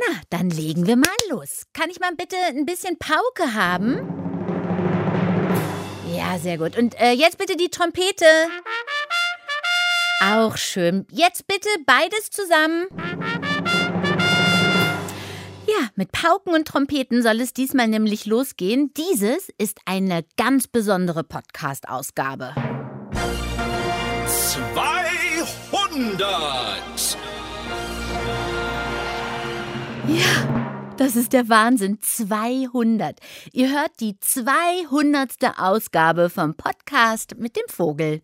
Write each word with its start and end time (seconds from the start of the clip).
Na, 0.00 0.20
dann 0.30 0.48
legen 0.48 0.86
wir 0.86 0.96
mal 0.96 1.08
los. 1.28 1.64
Kann 1.74 1.90
ich 1.90 2.00
mal 2.00 2.14
bitte 2.16 2.36
ein 2.48 2.64
bisschen 2.64 2.98
Pauke 2.98 3.52
haben? 3.54 3.98
Ja, 6.16 6.38
sehr 6.38 6.56
gut. 6.58 6.76
Und 6.78 6.98
äh, 7.00 7.12
jetzt 7.12 7.38
bitte 7.38 7.56
die 7.56 7.68
Trompete. 7.68 8.24
Auch 10.22 10.56
schön. 10.56 11.06
Jetzt 11.10 11.46
bitte 11.46 11.68
beides 11.86 12.30
zusammen. 12.30 12.86
Ja, 15.66 15.88
mit 15.94 16.12
Pauken 16.12 16.54
und 16.54 16.66
Trompeten 16.66 17.22
soll 17.22 17.40
es 17.40 17.52
diesmal 17.52 17.86
nämlich 17.86 18.24
losgehen. 18.26 18.92
Dieses 18.94 19.50
ist 19.58 19.78
eine 19.84 20.24
ganz 20.36 20.66
besondere 20.66 21.22
Podcast-Ausgabe. 21.24 22.54
200! 24.26 26.59
Ja, 30.20 30.92
das 30.98 31.16
ist 31.16 31.32
der 31.32 31.48
Wahnsinn. 31.48 31.98
200. 32.00 33.18
Ihr 33.52 33.70
hört 33.70 33.92
die 34.00 34.18
200. 34.20 35.58
Ausgabe 35.58 36.28
vom 36.28 36.54
Podcast 36.54 37.36
mit 37.38 37.56
dem 37.56 37.64
Vogel. 37.68 38.20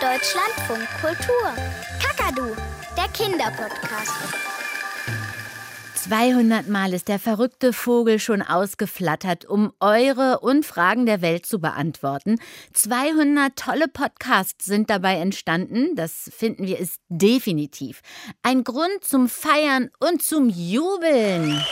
Deutschlandfunk 0.00 0.88
Kultur. 1.00 1.52
Kakadu, 2.02 2.56
der 2.96 3.08
Kinderpodcast. 3.12 4.49
200 6.04 6.66
Mal 6.66 6.94
ist 6.94 7.08
der 7.08 7.18
verrückte 7.18 7.74
Vogel 7.74 8.18
schon 8.18 8.40
ausgeflattert, 8.40 9.44
um 9.44 9.70
eure 9.80 10.40
und 10.40 10.64
Fragen 10.64 11.04
der 11.04 11.20
Welt 11.20 11.44
zu 11.44 11.60
beantworten. 11.60 12.38
200 12.72 13.54
tolle 13.54 13.86
Podcasts 13.86 14.64
sind 14.64 14.88
dabei 14.88 15.16
entstanden. 15.16 15.94
Das 15.96 16.30
finden 16.34 16.66
wir 16.66 16.78
ist 16.78 17.00
definitiv 17.10 18.00
ein 18.42 18.64
Grund 18.64 19.02
zum 19.02 19.28
Feiern 19.28 19.90
und 20.00 20.22
zum 20.22 20.48
Jubeln. 20.48 21.62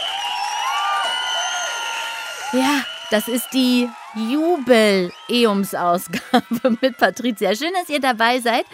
Ja, 2.52 2.84
das 3.10 3.28
ist 3.28 3.48
die 3.54 3.88
Jubel-Eums-Ausgabe 4.18 6.76
mit 6.82 6.96
Patricia. 6.96 7.54
Schön, 7.54 7.72
dass 7.74 7.88
ihr 7.88 8.00
dabei 8.00 8.40
seid. 8.40 8.64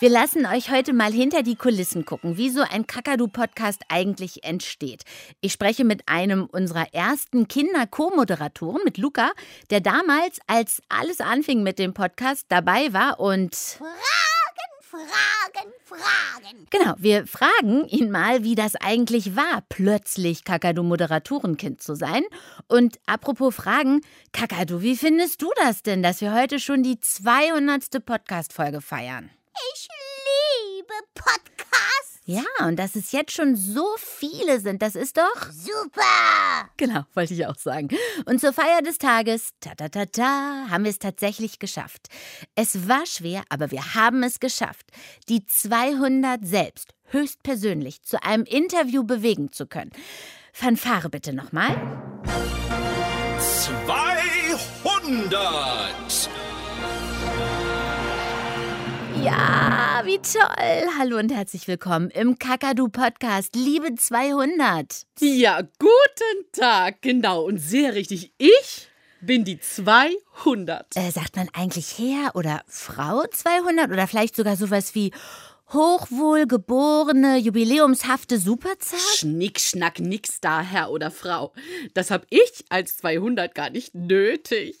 Wir 0.00 0.10
lassen 0.10 0.44
euch 0.46 0.72
heute 0.72 0.92
mal 0.92 1.12
hinter 1.12 1.44
die 1.44 1.54
Kulissen 1.54 2.04
gucken, 2.04 2.36
wie 2.36 2.50
so 2.50 2.62
ein 2.62 2.84
Kakadu-Podcast 2.86 3.82
eigentlich 3.88 4.42
entsteht. 4.44 5.04
Ich 5.40 5.52
spreche 5.52 5.84
mit 5.84 6.08
einem 6.08 6.46
unserer 6.46 6.92
ersten 6.92 7.46
Kinder-Co-Moderatoren, 7.46 8.80
mit 8.84 8.98
Luca, 8.98 9.30
der 9.70 9.80
damals, 9.80 10.40
als 10.48 10.82
alles 10.88 11.20
anfing 11.20 11.62
mit 11.62 11.78
dem 11.78 11.94
Podcast, 11.94 12.46
dabei 12.48 12.92
war 12.92 13.20
und. 13.20 13.78
Fragen, 14.90 15.70
Fragen. 15.84 16.66
Genau, 16.70 16.94
wir 16.96 17.26
fragen 17.26 17.86
ihn 17.88 18.10
mal, 18.10 18.42
wie 18.42 18.54
das 18.54 18.74
eigentlich 18.74 19.36
war, 19.36 19.62
plötzlich 19.68 20.44
Kakadu-Moderatorenkind 20.44 21.82
zu 21.82 21.94
sein. 21.94 22.22
Und 22.68 22.98
apropos 23.04 23.54
Fragen, 23.54 24.00
Kakadu, 24.32 24.80
wie 24.80 24.96
findest 24.96 25.42
du 25.42 25.50
das 25.56 25.82
denn, 25.82 26.02
dass 26.02 26.22
wir 26.22 26.32
heute 26.32 26.58
schon 26.58 26.82
die 26.82 26.98
200. 26.98 28.02
Podcast-Folge 28.02 28.80
feiern? 28.80 29.28
Ich 29.74 29.88
liebe 30.78 30.94
Podcasts. 31.14 32.07
Ja, 32.30 32.44
und 32.66 32.78
dass 32.78 32.94
es 32.94 33.10
jetzt 33.12 33.32
schon 33.32 33.56
so 33.56 33.86
viele 33.96 34.60
sind, 34.60 34.82
das 34.82 34.94
ist 34.96 35.16
doch. 35.16 35.50
Super. 35.50 36.68
Genau, 36.76 37.04
wollte 37.14 37.32
ich 37.32 37.46
auch 37.46 37.56
sagen. 37.56 37.88
Und 38.26 38.38
zur 38.38 38.52
Feier 38.52 38.82
des 38.82 38.98
Tages, 38.98 39.52
ta 39.60 39.74
ta 39.74 39.88
ta 39.88 40.04
ta, 40.04 40.66
haben 40.68 40.84
wir 40.84 40.90
es 40.90 40.98
tatsächlich 40.98 41.58
geschafft. 41.58 42.08
Es 42.54 42.86
war 42.86 43.06
schwer, 43.06 43.44
aber 43.48 43.70
wir 43.70 43.94
haben 43.94 44.22
es 44.22 44.40
geschafft, 44.40 44.90
die 45.30 45.46
200 45.46 46.46
selbst 46.46 46.92
höchstpersönlich 47.06 48.02
zu 48.02 48.22
einem 48.22 48.44
Interview 48.44 49.04
bewegen 49.04 49.50
zu 49.50 49.66
können. 49.66 49.92
Fanfare 50.52 51.08
bitte 51.08 51.32
nochmal. 51.32 51.80
200! 54.82 55.87
Ja, 59.22 60.02
wie 60.04 60.18
toll. 60.18 60.88
Hallo 60.98 61.18
und 61.18 61.32
herzlich 61.32 61.66
willkommen 61.66 62.10
im 62.10 62.38
Kakadu 62.38 62.88
Podcast, 62.88 63.56
Liebe 63.56 63.94
200. 63.94 65.06
Ja, 65.18 65.62
guten 65.62 66.52
Tag, 66.52 67.02
genau 67.02 67.42
und 67.42 67.58
sehr 67.58 67.94
richtig. 67.94 68.32
Ich 68.38 68.88
bin 69.20 69.44
die 69.44 69.58
200. 69.58 70.96
Äh, 70.96 71.10
sagt 71.10 71.36
man 71.36 71.48
eigentlich 71.52 71.98
Herr 71.98 72.36
oder 72.36 72.62
Frau 72.68 73.24
200 73.28 73.90
oder 73.90 74.06
vielleicht 74.06 74.36
sogar 74.36 74.56
sowas 74.56 74.94
wie 74.94 75.10
hochwohlgeborene, 75.72 77.38
jubiläumshafte 77.38 78.38
Superzahl? 78.38 79.00
Schnick, 79.16 79.58
schnack, 79.60 79.98
nix 79.98 80.40
da, 80.40 80.62
Herr 80.62 80.90
oder 80.90 81.10
Frau. 81.10 81.52
Das 81.94 82.10
hab 82.10 82.24
ich 82.30 82.64
als 82.68 82.96
200 82.98 83.54
gar 83.54 83.70
nicht 83.70 83.94
nötig. 83.94 84.76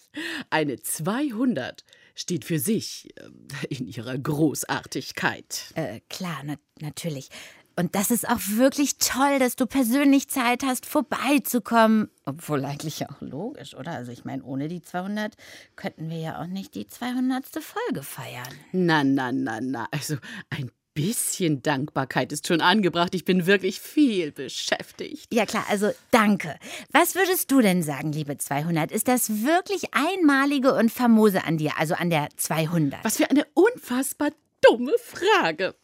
Eine 0.50 0.78
200 0.80 1.84
steht 2.18 2.44
für 2.44 2.58
sich 2.58 3.08
äh, 3.16 3.66
in 3.68 3.86
ihrer 3.86 4.18
Großartigkeit. 4.18 5.72
Äh, 5.74 6.00
klar, 6.08 6.42
na 6.44 6.56
natürlich. 6.80 7.30
Und 7.78 7.94
das 7.94 8.10
ist 8.10 8.28
auch 8.28 8.40
wirklich 8.56 8.98
toll, 8.98 9.38
dass 9.38 9.54
du 9.54 9.64
persönlich 9.66 10.28
Zeit 10.28 10.64
hast, 10.64 10.84
vorbeizukommen. 10.84 12.10
Obwohl 12.24 12.64
eigentlich 12.64 13.08
auch 13.08 13.20
logisch, 13.20 13.76
oder? 13.76 13.92
Also 13.92 14.10
ich 14.10 14.24
meine, 14.24 14.42
ohne 14.42 14.66
die 14.66 14.82
200 14.82 15.36
könnten 15.76 16.10
wir 16.10 16.18
ja 16.18 16.42
auch 16.42 16.48
nicht 16.48 16.74
die 16.74 16.88
200. 16.88 17.44
Folge 17.62 18.02
feiern. 18.02 18.48
Na, 18.72 19.04
na, 19.04 19.30
na, 19.30 19.60
na. 19.60 19.86
Also 19.92 20.16
ein 20.50 20.72
bisschen 20.98 21.62
Dankbarkeit 21.62 22.32
ist 22.32 22.48
schon 22.48 22.60
angebracht. 22.60 23.14
Ich 23.14 23.24
bin 23.24 23.46
wirklich 23.46 23.80
viel 23.80 24.32
beschäftigt. 24.32 25.32
Ja 25.32 25.46
klar, 25.46 25.64
also 25.68 25.92
danke. 26.10 26.58
Was 26.90 27.14
würdest 27.14 27.52
du 27.52 27.60
denn 27.60 27.84
sagen, 27.84 28.10
liebe 28.10 28.36
200? 28.36 28.90
Ist 28.90 29.06
das 29.06 29.44
wirklich 29.44 29.94
einmalige 29.94 30.74
und 30.74 30.90
famose 30.90 31.44
an 31.44 31.56
dir, 31.56 31.78
also 31.78 31.94
an 31.94 32.10
der 32.10 32.28
200? 32.36 33.04
Was 33.04 33.18
für 33.18 33.30
eine 33.30 33.46
unfassbar 33.54 34.30
dumme 34.60 34.94
Frage. 35.00 35.76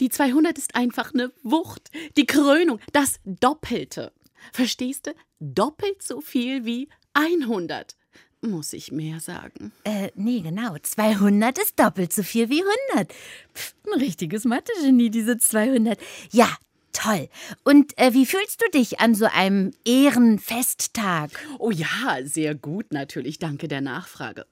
Die 0.00 0.08
200 0.08 0.58
ist 0.58 0.74
einfach 0.74 1.14
eine 1.14 1.30
Wucht, 1.44 1.90
die 2.16 2.26
Krönung, 2.26 2.80
das 2.92 3.20
Doppelte. 3.24 4.12
Verstehst 4.52 5.06
du? 5.06 5.14
Doppelt 5.38 6.02
so 6.02 6.20
viel 6.20 6.64
wie 6.64 6.88
100. 7.12 7.94
Muss 8.42 8.72
ich 8.72 8.90
mehr 8.90 9.20
sagen? 9.20 9.72
Äh, 9.84 10.10
nee, 10.14 10.40
genau. 10.40 10.76
200 10.80 11.58
ist 11.58 11.78
doppelt 11.78 12.12
so 12.12 12.22
viel 12.22 12.48
wie 12.48 12.62
100. 12.94 13.12
Pff, 13.54 13.74
ein 13.86 14.00
richtiges 14.00 14.44
Mathe-Genie, 14.44 15.10
diese 15.10 15.36
200. 15.36 15.98
Ja, 16.30 16.48
toll. 16.92 17.28
Und 17.64 17.96
äh, 17.98 18.14
wie 18.14 18.24
fühlst 18.24 18.62
du 18.62 18.70
dich 18.70 18.98
an 18.98 19.14
so 19.14 19.26
einem 19.26 19.72
Ehrenfesttag? 19.84 21.30
Oh 21.58 21.70
ja, 21.70 22.20
sehr 22.24 22.54
gut 22.54 22.92
natürlich. 22.92 23.38
Danke 23.38 23.68
der 23.68 23.82
Nachfrage. 23.82 24.46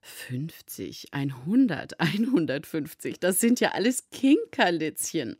50, 0.00 1.08
100, 1.12 2.00
150, 2.00 3.20
das 3.20 3.40
sind 3.40 3.60
ja 3.60 3.72
alles 3.72 4.08
Kinkerlitzchen. 4.10 5.36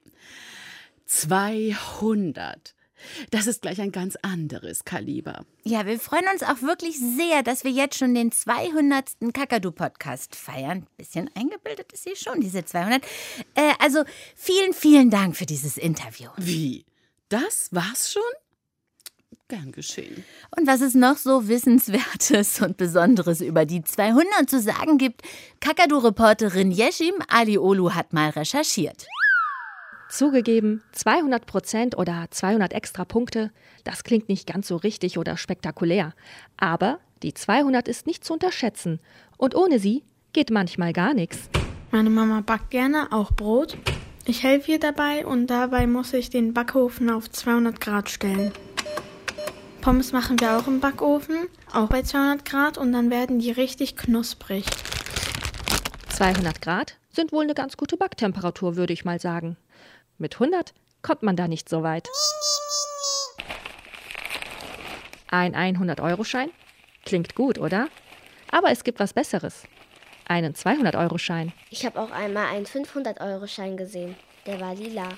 200. 1.06 2.74
Das 3.30 3.46
ist 3.46 3.62
gleich 3.62 3.80
ein 3.80 3.92
ganz 3.92 4.16
anderes 4.22 4.84
Kaliber. 4.84 5.44
Ja, 5.64 5.86
wir 5.86 5.98
freuen 5.98 6.26
uns 6.32 6.42
auch 6.42 6.62
wirklich 6.62 6.98
sehr, 6.98 7.42
dass 7.42 7.64
wir 7.64 7.70
jetzt 7.70 7.98
schon 7.98 8.14
den 8.14 8.32
200. 8.32 9.10
Kakadu-Podcast 9.32 10.34
feiern. 10.34 10.86
Bisschen 10.96 11.30
eingebildet 11.34 11.92
ist 11.92 12.04
sie 12.04 12.16
schon, 12.16 12.40
diese 12.40 12.64
200. 12.64 13.04
Äh, 13.54 13.72
also 13.78 14.04
vielen, 14.34 14.72
vielen 14.72 15.10
Dank 15.10 15.36
für 15.36 15.46
dieses 15.46 15.76
Interview. 15.76 16.28
Wie? 16.36 16.84
Das 17.28 17.68
war's 17.72 18.12
schon? 18.12 18.22
Gern 19.48 19.72
geschehen. 19.72 20.24
Und 20.56 20.66
was 20.66 20.82
es 20.82 20.94
noch 20.94 21.16
so 21.16 21.48
Wissenswertes 21.48 22.60
und 22.60 22.76
Besonderes 22.76 23.40
über 23.40 23.64
die 23.64 23.82
200 23.82 24.48
zu 24.48 24.60
sagen 24.60 24.98
gibt, 24.98 25.22
Kakadu-Reporterin 25.60 26.70
Yeshim 26.70 27.14
Aliolu 27.28 27.94
hat 27.94 28.12
mal 28.12 28.28
recherchiert. 28.30 29.06
Zugegeben, 30.08 30.82
200 30.92 31.44
Prozent 31.44 31.98
oder 31.98 32.26
200 32.30 32.72
extra 32.72 33.04
Punkte, 33.04 33.50
das 33.84 34.04
klingt 34.04 34.30
nicht 34.30 34.46
ganz 34.46 34.66
so 34.68 34.76
richtig 34.76 35.18
oder 35.18 35.36
spektakulär. 35.36 36.14
Aber 36.56 36.98
die 37.22 37.34
200 37.34 37.88
ist 37.88 38.06
nicht 38.06 38.24
zu 38.24 38.32
unterschätzen. 38.32 39.00
Und 39.36 39.54
ohne 39.54 39.78
sie 39.78 40.04
geht 40.32 40.50
manchmal 40.50 40.94
gar 40.94 41.12
nichts. 41.12 41.50
Meine 41.90 42.08
Mama 42.08 42.40
backt 42.40 42.70
gerne 42.70 43.12
auch 43.12 43.32
Brot. 43.32 43.76
Ich 44.24 44.42
helfe 44.42 44.72
ihr 44.72 44.80
dabei 44.80 45.26
und 45.26 45.46
dabei 45.48 45.86
muss 45.86 46.14
ich 46.14 46.30
den 46.30 46.54
Backofen 46.54 47.10
auf 47.10 47.30
200 47.30 47.78
Grad 47.78 48.08
stellen. 48.08 48.52
Pommes 49.82 50.12
machen 50.12 50.40
wir 50.40 50.56
auch 50.56 50.66
im 50.66 50.80
Backofen, 50.80 51.48
auch 51.72 51.88
bei 51.88 52.02
200 52.02 52.44
Grad 52.46 52.78
und 52.78 52.92
dann 52.92 53.10
werden 53.10 53.38
die 53.38 53.50
richtig 53.50 53.96
knusprig. 53.96 54.64
200 56.08 56.62
Grad 56.62 56.96
sind 57.10 57.30
wohl 57.32 57.44
eine 57.44 57.54
ganz 57.54 57.76
gute 57.76 57.96
Backtemperatur, 57.96 58.76
würde 58.76 58.92
ich 58.92 59.04
mal 59.04 59.20
sagen. 59.20 59.56
Mit 60.20 60.34
100 60.34 60.74
kommt 61.00 61.22
man 61.22 61.36
da 61.36 61.46
nicht 61.46 61.68
so 61.68 61.84
weit. 61.84 62.08
Ein 65.30 65.54
100-Euro-Schein? 65.54 66.50
Klingt 67.04 67.36
gut, 67.36 67.58
oder? 67.58 67.88
Aber 68.50 68.72
es 68.72 68.82
gibt 68.82 68.98
was 68.98 69.12
Besseres. 69.12 69.62
Einen 70.26 70.54
200-Euro-Schein. 70.54 71.52
Ich 71.70 71.86
habe 71.86 72.00
auch 72.00 72.10
einmal 72.10 72.46
einen 72.46 72.66
500-Euro-Schein 72.66 73.76
gesehen. 73.76 74.16
Der 74.44 74.60
war 74.60 74.74
lila. 74.74 75.08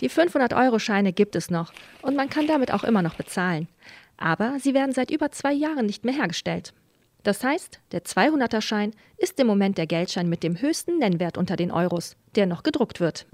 Die 0.00 0.10
500-Euro-Scheine 0.10 1.12
gibt 1.12 1.36
es 1.36 1.50
noch 1.50 1.72
und 2.02 2.16
man 2.16 2.28
kann 2.28 2.48
damit 2.48 2.72
auch 2.72 2.82
immer 2.82 3.02
noch 3.02 3.14
bezahlen. 3.14 3.68
Aber 4.16 4.58
sie 4.58 4.74
werden 4.74 4.92
seit 4.92 5.12
über 5.12 5.30
zwei 5.30 5.52
Jahren 5.52 5.86
nicht 5.86 6.04
mehr 6.04 6.14
hergestellt. 6.14 6.74
Das 7.22 7.44
heißt, 7.44 7.80
der 7.92 8.02
200er-Schein 8.02 8.92
ist 9.16 9.38
im 9.38 9.46
Moment 9.46 9.76
der 9.78 9.86
Geldschein 9.86 10.28
mit 10.28 10.42
dem 10.42 10.60
höchsten 10.60 10.98
Nennwert 10.98 11.36
unter 11.36 11.56
den 11.56 11.70
Euros, 11.70 12.16
der 12.34 12.46
noch 12.46 12.62
gedruckt 12.62 13.00
wird. 13.00 13.26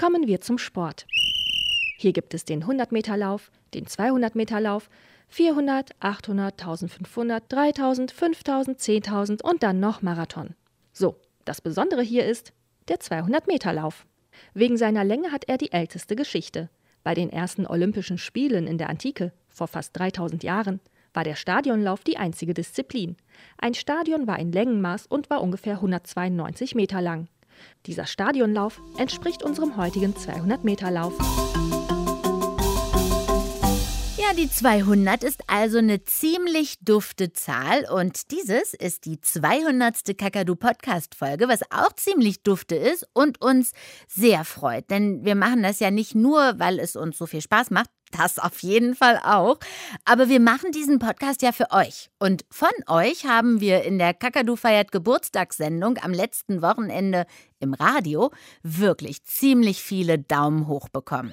Kommen 0.00 0.26
wir 0.26 0.40
zum 0.40 0.58
Sport. 0.58 1.06
Hier 1.98 2.12
gibt 2.12 2.34
es 2.34 2.44
den 2.44 2.64
100-Meter-Lauf, 2.64 3.50
den 3.74 3.86
200-Meter-Lauf, 3.86 4.88
400, 5.28 5.90
800, 6.00 6.60
1500, 6.60 7.44
3000, 7.48 8.12
5000, 8.12 8.78
10.000 8.78 9.42
und 9.42 9.62
dann 9.62 9.80
noch 9.80 10.02
Marathon. 10.02 10.54
So, 10.92 11.16
das 11.44 11.60
Besondere 11.60 12.02
hier 12.02 12.26
ist 12.26 12.52
der 12.88 12.98
200-Meter-Lauf. 12.98 14.06
Wegen 14.54 14.76
seiner 14.76 15.04
Länge 15.04 15.32
hat 15.32 15.44
er 15.48 15.58
die 15.58 15.72
älteste 15.72 16.16
Geschichte. 16.16 16.70
Bei 17.04 17.14
den 17.14 17.30
ersten 17.30 17.66
Olympischen 17.66 18.18
Spielen 18.18 18.66
in 18.66 18.78
der 18.78 18.88
Antike, 18.88 19.32
vor 19.48 19.68
fast 19.68 19.96
3000 19.98 20.42
Jahren, 20.42 20.80
war 21.14 21.24
der 21.24 21.36
Stadionlauf 21.36 22.04
die 22.04 22.16
einzige 22.16 22.54
Disziplin. 22.54 23.16
Ein 23.58 23.74
Stadion 23.74 24.26
war 24.26 24.36
ein 24.36 24.52
Längenmaß 24.52 25.06
und 25.06 25.30
war 25.30 25.42
ungefähr 25.42 25.74
192 25.74 26.74
Meter 26.74 27.00
lang. 27.00 27.28
Dieser 27.86 28.06
Stadionlauf 28.06 28.80
entspricht 28.98 29.42
unserem 29.42 29.76
heutigen 29.76 30.14
200-Meter-Lauf. 30.14 31.71
Die 34.38 34.48
200 34.50 35.24
ist 35.24 35.42
also 35.46 35.76
eine 35.76 36.04
ziemlich 36.04 36.78
dufte 36.80 37.34
Zahl 37.34 37.84
und 37.92 38.30
dieses 38.30 38.72
ist 38.72 39.04
die 39.04 39.20
200. 39.20 40.16
Kakadu 40.16 40.56
Podcast 40.56 41.14
Folge, 41.14 41.48
was 41.48 41.60
auch 41.70 41.92
ziemlich 41.92 42.42
dufte 42.42 42.74
ist 42.74 43.06
und 43.12 43.42
uns 43.42 43.72
sehr 44.08 44.44
freut, 44.44 44.90
denn 44.90 45.22
wir 45.24 45.34
machen 45.34 45.62
das 45.62 45.80
ja 45.80 45.90
nicht 45.90 46.14
nur, 46.14 46.58
weil 46.58 46.80
es 46.80 46.96
uns 46.96 47.18
so 47.18 47.26
viel 47.26 47.42
Spaß 47.42 47.70
macht, 47.70 47.90
das 48.10 48.38
auf 48.38 48.60
jeden 48.60 48.94
Fall 48.94 49.20
auch. 49.22 49.58
Aber 50.06 50.30
wir 50.30 50.40
machen 50.40 50.72
diesen 50.72 50.98
Podcast 50.98 51.42
ja 51.42 51.52
für 51.52 51.70
euch. 51.70 52.08
Und 52.18 52.44
von 52.50 52.70
euch 52.86 53.26
haben 53.26 53.60
wir 53.60 53.82
in 53.84 53.98
der 53.98 54.14
Kakadu 54.14 54.56
feiert 54.56 54.92
Geburtstagssendung 54.92 55.98
am 55.98 56.12
letzten 56.12 56.62
Wochenende 56.62 57.26
im 57.60 57.74
Radio 57.74 58.30
wirklich 58.62 59.24
ziemlich 59.24 59.82
viele 59.82 60.18
Daumen 60.18 60.66
hoch 60.68 60.88
bekommen. 60.88 61.32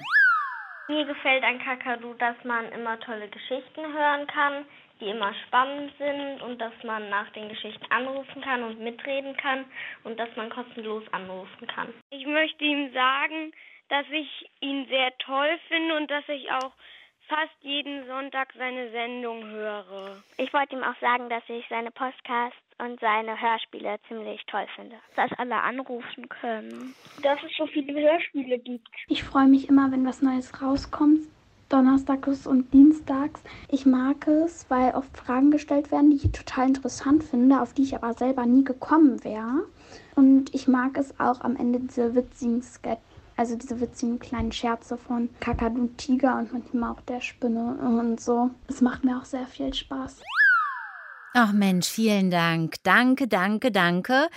Mir 0.90 1.04
gefällt 1.04 1.44
an 1.44 1.60
Kakadu, 1.60 2.14
dass 2.14 2.34
man 2.42 2.68
immer 2.72 2.98
tolle 2.98 3.28
Geschichten 3.28 3.80
hören 3.80 4.26
kann, 4.26 4.64
die 4.98 5.08
immer 5.08 5.32
spannend 5.46 5.92
sind 5.98 6.42
und 6.42 6.58
dass 6.60 6.72
man 6.82 7.08
nach 7.08 7.30
den 7.30 7.48
Geschichten 7.48 7.86
anrufen 7.90 8.42
kann 8.42 8.64
und 8.64 8.80
mitreden 8.80 9.36
kann 9.36 9.66
und 10.02 10.18
dass 10.18 10.34
man 10.34 10.50
kostenlos 10.50 11.04
anrufen 11.12 11.68
kann. 11.68 11.94
Ich 12.10 12.26
möchte 12.26 12.64
ihm 12.64 12.92
sagen, 12.92 13.52
dass 13.88 14.04
ich 14.10 14.50
ihn 14.58 14.84
sehr 14.88 15.16
toll 15.18 15.60
finde 15.68 15.94
und 15.94 16.10
dass 16.10 16.28
ich 16.28 16.50
auch 16.50 16.72
fast 17.28 17.54
jeden 17.60 18.08
Sonntag 18.08 18.52
seine 18.58 18.90
Sendung 18.90 19.44
höre. 19.44 20.20
Ich 20.38 20.52
wollte 20.52 20.74
ihm 20.74 20.82
auch 20.82 20.98
sagen, 21.00 21.28
dass 21.28 21.44
ich 21.46 21.64
seine 21.68 21.92
Podcasts 21.92 22.69
und 22.80 23.00
seine 23.00 23.40
Hörspiele 23.40 23.98
ziemlich 24.08 24.44
toll 24.46 24.66
finde. 24.74 24.96
Dass 25.16 25.30
alle 25.38 25.60
anrufen 25.60 26.28
können. 26.28 26.94
Dass 27.22 27.38
es 27.44 27.56
so 27.56 27.66
viele 27.66 27.92
Hörspiele 28.00 28.58
gibt. 28.58 28.88
Ich 29.08 29.22
freue 29.22 29.46
mich 29.46 29.68
immer, 29.68 29.90
wenn 29.90 30.06
was 30.06 30.22
Neues 30.22 30.62
rauskommt. 30.62 31.20
Donnerstags 31.68 32.48
und 32.48 32.72
Dienstags. 32.74 33.44
Ich 33.68 33.86
mag 33.86 34.26
es, 34.26 34.68
weil 34.68 34.92
oft 34.94 35.16
Fragen 35.16 35.52
gestellt 35.52 35.92
werden, 35.92 36.10
die 36.10 36.16
ich 36.16 36.32
total 36.32 36.66
interessant 36.66 37.22
finde, 37.22 37.60
auf 37.60 37.74
die 37.74 37.82
ich 37.82 37.94
aber 37.94 38.12
selber 38.14 38.44
nie 38.44 38.64
gekommen 38.64 39.22
wäre. 39.22 39.66
Und 40.16 40.52
ich 40.52 40.66
mag 40.66 40.98
es 40.98 41.18
auch 41.20 41.40
am 41.42 41.56
Ende 41.56 41.78
diese 41.78 42.14
witzigen 42.14 42.62
Sketche 42.62 43.00
also 43.40 43.56
diese 43.56 43.80
witzigen 43.80 44.18
kleinen 44.18 44.52
Scherze 44.52 44.98
von 44.98 45.30
Kakadu 45.40 45.88
Tiger 45.96 46.36
und 46.36 46.52
manchmal 46.52 46.92
auch 46.92 47.00
der 47.00 47.22
Spinne 47.22 47.78
und 47.80 48.20
so. 48.20 48.50
Es 48.68 48.82
macht 48.82 49.02
mir 49.02 49.16
auch 49.16 49.24
sehr 49.24 49.46
viel 49.46 49.72
Spaß. 49.72 50.20
Ach 51.32 51.52
Mensch, 51.52 51.88
vielen 51.88 52.30
Dank. 52.30 52.82
Danke, 52.82 53.28
danke, 53.28 53.70
danke. 53.70 54.28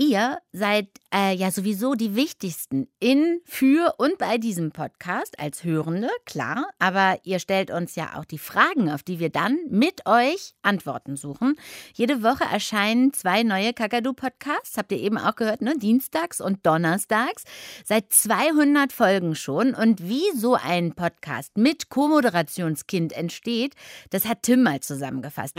Ihr 0.00 0.38
seid 0.52 0.86
äh, 1.12 1.34
ja 1.34 1.50
sowieso 1.50 1.94
die 1.94 2.14
wichtigsten 2.14 2.86
in, 3.00 3.40
für 3.44 3.94
und 3.98 4.16
bei 4.16 4.38
diesem 4.38 4.70
Podcast 4.70 5.40
als 5.40 5.64
Hörende, 5.64 6.08
klar. 6.24 6.68
Aber 6.78 7.18
ihr 7.24 7.40
stellt 7.40 7.72
uns 7.72 7.96
ja 7.96 8.16
auch 8.16 8.24
die 8.24 8.38
Fragen, 8.38 8.92
auf 8.92 9.02
die 9.02 9.18
wir 9.18 9.28
dann 9.28 9.58
mit 9.68 10.06
euch 10.06 10.54
Antworten 10.62 11.16
suchen. 11.16 11.56
Jede 11.94 12.22
Woche 12.22 12.44
erscheinen 12.44 13.12
zwei 13.12 13.42
neue 13.42 13.72
Kakadu-Podcasts, 13.72 14.78
habt 14.78 14.92
ihr 14.92 14.98
eben 14.98 15.18
auch 15.18 15.34
gehört, 15.34 15.62
ne? 15.62 15.76
Dienstags 15.76 16.40
und 16.40 16.64
Donnerstags. 16.64 17.42
Seit 17.84 18.12
200 18.12 18.92
Folgen 18.92 19.34
schon. 19.34 19.74
Und 19.74 20.08
wie 20.08 20.30
so 20.36 20.54
ein 20.54 20.94
Podcast 20.94 21.58
mit 21.58 21.88
Co-Moderationskind 21.88 23.12
entsteht, 23.14 23.74
das 24.10 24.26
hat 24.26 24.44
Tim 24.44 24.62
mal 24.62 24.78
zusammengefasst. 24.78 25.56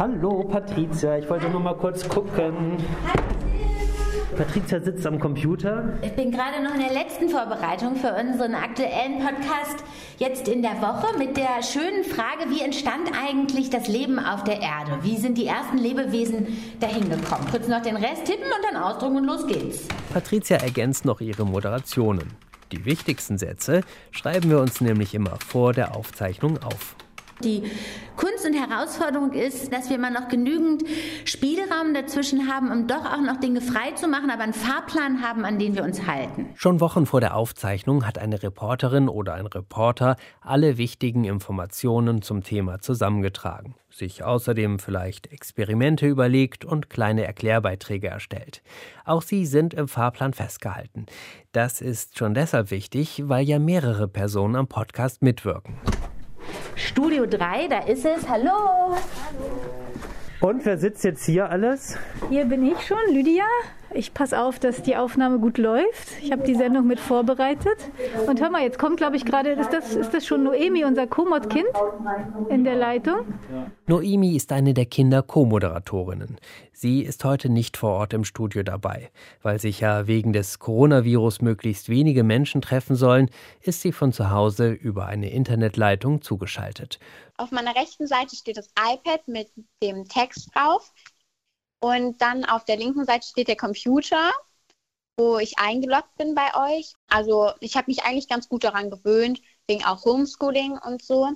Hallo 0.00 0.44
Patricia, 0.44 1.18
ich 1.18 1.28
wollte 1.28 1.50
nur 1.50 1.60
mal 1.60 1.76
kurz 1.76 2.08
gucken. 2.08 2.78
Patricia 4.34 4.80
sitzt 4.80 5.06
am 5.06 5.20
Computer. 5.20 5.92
Ich 6.00 6.12
bin 6.12 6.30
gerade 6.30 6.64
noch 6.64 6.72
in 6.72 6.80
der 6.80 6.94
letzten 6.94 7.28
Vorbereitung 7.28 7.96
für 7.96 8.14
unseren 8.14 8.54
aktuellen 8.54 9.18
Podcast 9.18 9.84
jetzt 10.16 10.48
in 10.48 10.62
der 10.62 10.80
Woche 10.80 11.18
mit 11.18 11.36
der 11.36 11.62
schönen 11.62 12.04
Frage, 12.04 12.48
wie 12.48 12.62
entstand 12.62 13.10
eigentlich 13.14 13.68
das 13.68 13.88
Leben 13.88 14.18
auf 14.18 14.42
der 14.42 14.62
Erde? 14.62 15.00
Wie 15.02 15.18
sind 15.18 15.36
die 15.36 15.46
ersten 15.46 15.76
Lebewesen 15.76 16.46
dahin 16.80 17.10
gekommen? 17.10 17.46
Kurz 17.50 17.68
noch 17.68 17.82
den 17.82 17.96
Rest 17.96 18.24
tippen 18.24 18.46
und 18.46 18.72
dann 18.72 18.82
ausdrucken 18.82 19.16
und 19.16 19.24
los 19.26 19.46
geht's. 19.46 19.86
Patricia 20.14 20.56
ergänzt 20.56 21.04
noch 21.04 21.20
ihre 21.20 21.44
Moderationen. 21.44 22.32
Die 22.72 22.86
wichtigsten 22.86 23.36
Sätze 23.36 23.82
schreiben 24.12 24.48
wir 24.48 24.60
uns 24.60 24.80
nämlich 24.80 25.14
immer 25.14 25.36
vor 25.46 25.74
der 25.74 25.94
Aufzeichnung 25.94 26.56
auf. 26.62 26.96
Die 27.44 27.62
Kunst 28.16 28.44
und 28.44 28.52
Herausforderung 28.52 29.32
ist, 29.32 29.72
dass 29.72 29.88
wir 29.88 29.96
immer 29.96 30.10
noch 30.10 30.28
genügend 30.28 30.82
Spielraum 31.24 31.94
dazwischen 31.94 32.52
haben, 32.52 32.70
um 32.70 32.86
doch 32.86 33.06
auch 33.06 33.22
noch 33.22 33.40
Dinge 33.40 33.62
frei 33.62 33.92
zu 33.92 34.08
machen, 34.08 34.30
aber 34.30 34.42
einen 34.42 34.52
Fahrplan 34.52 35.22
haben, 35.22 35.46
an 35.46 35.58
den 35.58 35.74
wir 35.74 35.84
uns 35.84 36.06
halten. 36.06 36.50
Schon 36.54 36.80
Wochen 36.80 37.06
vor 37.06 37.20
der 37.20 37.34
Aufzeichnung 37.34 38.06
hat 38.06 38.18
eine 38.18 38.42
Reporterin 38.42 39.08
oder 39.08 39.34
ein 39.34 39.46
Reporter 39.46 40.16
alle 40.42 40.76
wichtigen 40.76 41.24
Informationen 41.24 42.20
zum 42.20 42.42
Thema 42.42 42.80
zusammengetragen, 42.80 43.74
sich 43.88 44.22
außerdem 44.22 44.80
vielleicht 44.80 45.32
Experimente 45.32 46.06
überlegt 46.06 46.66
und 46.66 46.90
kleine 46.90 47.24
Erklärbeiträge 47.24 48.08
erstellt. 48.08 48.62
Auch 49.06 49.22
sie 49.22 49.46
sind 49.46 49.72
im 49.72 49.88
Fahrplan 49.88 50.34
festgehalten. 50.34 51.06
Das 51.52 51.80
ist 51.80 52.18
schon 52.18 52.34
deshalb 52.34 52.70
wichtig, 52.70 53.22
weil 53.26 53.48
ja 53.48 53.58
mehrere 53.58 54.08
Personen 54.08 54.56
am 54.56 54.66
Podcast 54.66 55.22
mitwirken. 55.22 55.78
Studio 56.80 57.26
3, 57.26 57.68
da 57.68 57.80
ist 57.80 58.06
es. 58.06 58.26
Hallo. 58.26 58.96
Und 60.40 60.64
wer 60.64 60.78
sitzt 60.78 61.04
jetzt 61.04 61.24
hier 61.26 61.50
alles? 61.50 61.98
Hier 62.30 62.46
bin 62.46 62.64
ich 62.64 62.80
schon, 62.86 62.98
Lydia. 63.10 63.44
Ich 63.92 64.14
passe 64.14 64.40
auf, 64.40 64.60
dass 64.60 64.82
die 64.82 64.96
Aufnahme 64.96 65.40
gut 65.40 65.58
läuft. 65.58 66.22
Ich 66.22 66.30
habe 66.30 66.44
die 66.44 66.54
Sendung 66.54 66.86
mit 66.86 67.00
vorbereitet. 67.00 67.76
Und 68.26 68.40
hör 68.40 68.48
mal, 68.48 68.62
jetzt 68.62 68.78
kommt, 68.78 68.98
glaube 68.98 69.16
ich, 69.16 69.24
gerade, 69.24 69.50
ist 69.50 69.72
das, 69.72 69.96
ist 69.96 70.14
das 70.14 70.24
schon 70.24 70.44
Noemi, 70.44 70.84
unser 70.84 71.08
Komod-Kind 71.08 71.68
in 72.48 72.62
der 72.62 72.76
Leitung? 72.76 73.34
Noemi 73.86 74.36
ist 74.36 74.52
eine 74.52 74.74
der 74.74 74.86
Kinder-Co-Moderatorinnen. 74.86 76.38
Sie 76.72 77.02
ist 77.02 77.24
heute 77.24 77.48
nicht 77.48 77.76
vor 77.76 77.90
Ort 77.90 78.12
im 78.12 78.24
Studio 78.24 78.62
dabei. 78.62 79.10
Weil 79.42 79.58
sich 79.58 79.80
ja 79.80 80.06
wegen 80.06 80.32
des 80.32 80.60
Coronavirus 80.60 81.42
möglichst 81.42 81.88
wenige 81.88 82.22
Menschen 82.22 82.62
treffen 82.62 82.94
sollen, 82.94 83.28
ist 83.60 83.82
sie 83.82 83.92
von 83.92 84.12
zu 84.12 84.30
Hause 84.30 84.70
über 84.70 85.06
eine 85.06 85.30
Internetleitung 85.30 86.22
zugeschaltet. 86.22 87.00
Auf 87.36 87.50
meiner 87.50 87.74
rechten 87.74 88.06
Seite 88.06 88.36
steht 88.36 88.56
das 88.56 88.68
iPad 88.78 89.26
mit 89.26 89.48
dem 89.82 90.04
Text 90.06 90.50
drauf. 90.54 90.92
Und 91.80 92.20
dann 92.20 92.44
auf 92.44 92.64
der 92.64 92.76
linken 92.76 93.04
Seite 93.04 93.26
steht 93.26 93.48
der 93.48 93.56
Computer, 93.56 94.32
wo 95.16 95.38
ich 95.38 95.58
eingeloggt 95.58 96.16
bin 96.16 96.34
bei 96.34 96.78
euch. 96.78 96.94
Also 97.08 97.52
ich 97.60 97.76
habe 97.76 97.90
mich 97.90 98.02
eigentlich 98.04 98.28
ganz 98.28 98.48
gut 98.48 98.64
daran 98.64 98.90
gewöhnt, 98.90 99.40
wegen 99.68 99.84
auch 99.84 100.04
Homeschooling 100.04 100.78
und 100.78 101.02
so. 101.02 101.28